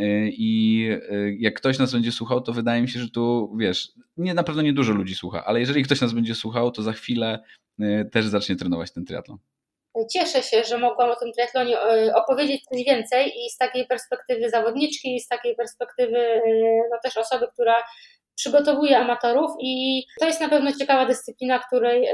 [0.00, 3.92] Y, I y, jak ktoś nas będzie słuchał, to wydaje mi się, że tu wiesz,
[4.16, 6.92] nie, na pewno nie dużo ludzi słucha, ale jeżeli ktoś nas będzie słuchał, to za
[6.92, 7.38] chwilę
[7.80, 9.38] y, też zacznie trenować ten triatlon.
[10.12, 11.76] Cieszę się, że mogłam o tym triatlonie
[12.14, 16.40] opowiedzieć coś więcej i z takiej perspektywy zawodniczki, i z takiej perspektywy
[16.90, 17.74] no też osoby, która
[18.34, 22.08] przygotowuje amatorów i to jest na pewno ciekawa dyscyplina, której,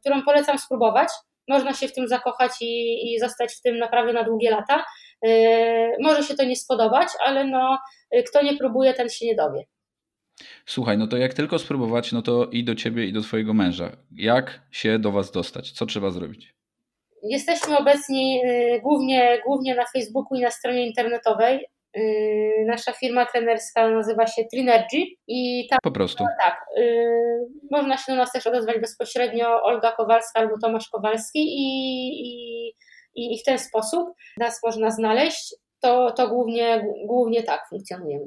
[0.00, 1.08] którą polecam spróbować.
[1.48, 4.84] Można się w tym zakochać i, i zostać w tym naprawdę na długie lata.
[5.26, 7.78] E, może się to nie spodobać, ale no,
[8.28, 9.64] kto nie próbuje, ten się nie dowie.
[10.66, 13.90] Słuchaj, no to jak tylko spróbować, no to i do ciebie, i do twojego męża.
[14.16, 15.72] Jak się do was dostać?
[15.72, 16.54] Co trzeba zrobić?
[17.22, 21.66] Jesteśmy obecni e, głównie, głównie na Facebooku i na stronie internetowej.
[21.94, 22.00] E,
[22.66, 26.24] nasza firma trenerska nazywa się Trinergy i tam, po prostu.
[26.40, 26.64] tak,
[27.70, 31.66] można się do nas też odezwać bezpośrednio Olga Kowalska albo Tomasz Kowalski i,
[32.26, 32.74] i
[33.14, 38.24] i, i w ten sposób nas można znaleźć, to, to głównie, głównie tak funkcjonujemy.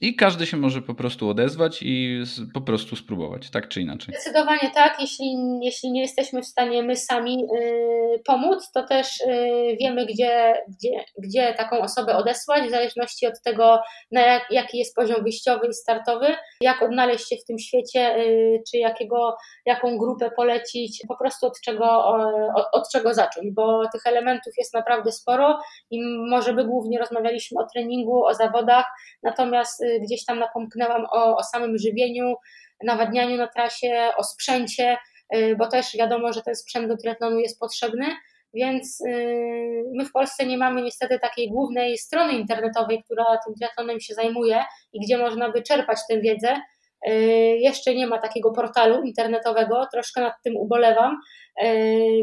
[0.00, 2.22] I każdy się może po prostu odezwać i
[2.54, 4.14] po prostu spróbować, tak czy inaczej.
[4.14, 5.00] Zdecydowanie tak.
[5.00, 10.54] Jeśli, jeśli nie jesteśmy w stanie my sami y, pomóc, to też y, wiemy, gdzie,
[10.68, 13.80] gdzie, gdzie taką osobę odesłać, w zależności od tego,
[14.12, 16.26] na jak, jaki jest poziom wyjściowy i startowy,
[16.60, 21.60] jak odnaleźć się w tym świecie, y, czy jakiego, jaką grupę polecić, po prostu od
[21.60, 22.04] czego,
[22.72, 25.58] od, czego zacząć, bo tych elementów jest naprawdę sporo
[25.90, 26.00] i
[26.30, 28.84] może by głównie rozmawialiśmy o treningu, o zawodach,
[29.22, 32.34] natomiast gdzieś tam napomknęłam o, o samym żywieniu,
[32.84, 34.96] nawadnianiu na trasie, o sprzęcie,
[35.36, 38.06] y, bo też wiadomo, że ten sprzęt do triatlonu jest potrzebny,
[38.54, 44.00] więc y, my w Polsce nie mamy niestety takiej głównej strony internetowej, która tym triatlonem
[44.00, 46.56] się zajmuje i gdzie można by czerpać tę wiedzę.
[47.58, 51.20] Jeszcze nie ma takiego portalu internetowego, troszkę nad tym ubolewam,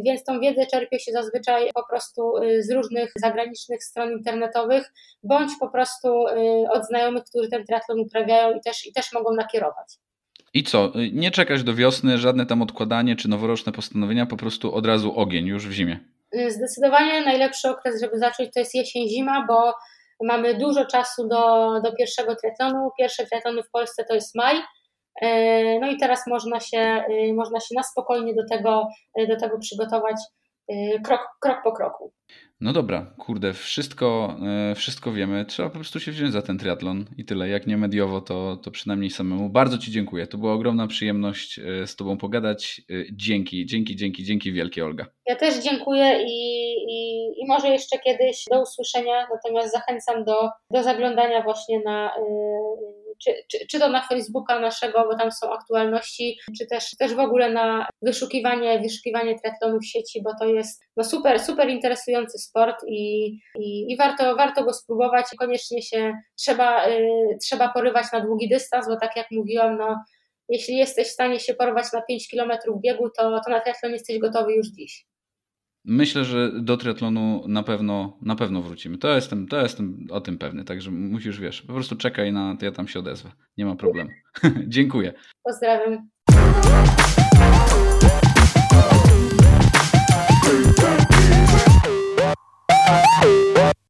[0.06, 4.94] więc tą wiedzę czerpię się zazwyczaj po prostu z różnych zagranicznych stron internetowych,
[5.24, 6.26] bądź po prostu
[6.70, 9.88] od znajomych, którzy ten triatlon uprawiają i też, i też mogą nakierować.
[10.54, 10.92] I co?
[11.14, 15.46] Nie czekać do wiosny, żadne tam odkładanie czy noworoczne postanowienia, po prostu od razu ogień
[15.46, 16.00] już w zimie.
[16.48, 19.74] Zdecydowanie najlepszy okres, żeby zacząć, to jest jesień-zima, bo
[20.24, 22.90] mamy dużo czasu do, do pierwszego triatlonu.
[23.00, 24.58] Pierwsze triatlony w Polsce to jest maj.
[25.22, 28.88] E, no i teraz można się, y, można się na spokojnie do tego,
[29.20, 30.16] y, do tego przygotować
[30.72, 32.14] y, krok, krok po kroku.
[32.62, 34.36] No dobra, kurde, wszystko,
[34.72, 35.46] e, wszystko wiemy.
[35.46, 37.50] Trzeba po prostu się wziąć za ten triatlon i tyle.
[37.50, 39.50] Jak nie mediowo, to, to przynajmniej samemu.
[39.50, 40.28] Bardzo Ci dziękuję.
[40.28, 42.82] To była ogromna przyjemność e, z Tobą pogadać.
[43.12, 45.06] Dzięki, dzięki, dzięki, dzięki wielkie, Olga.
[45.26, 49.28] Ja też dziękuję i, i, i może jeszcze kiedyś do usłyszenia.
[49.34, 52.12] Natomiast zachęcam do, do zaglądania właśnie na.
[52.18, 57.14] Yy, czy, czy, czy to na Facebooka naszego, bo tam są aktualności, czy też, też
[57.14, 62.38] w ogóle na wyszukiwanie, wyszukiwanie triatlonu w sieci, bo to jest no super, super interesujący
[62.38, 63.28] sport i,
[63.60, 65.26] i, i warto, warto go spróbować.
[65.40, 70.04] Koniecznie się trzeba, y, trzeba porywać na długi dystans, bo tak jak mówiłam, no,
[70.50, 72.52] jeśli jesteś w stanie się porwać na 5 km
[72.84, 75.06] biegu, to, to na triatlon jesteś gotowy już dziś.
[75.86, 78.98] Myślę, że do triatlonu na pewno, na pewno wrócimy.
[78.98, 82.66] To jestem, to jestem o tym pewny, także musisz, wiesz, po prostu czekaj na, to
[82.66, 83.32] ja tam się odezwę.
[83.58, 84.10] Nie ma problemu.
[84.68, 85.14] Dziękuję.
[85.44, 86.10] Pozdrawiam.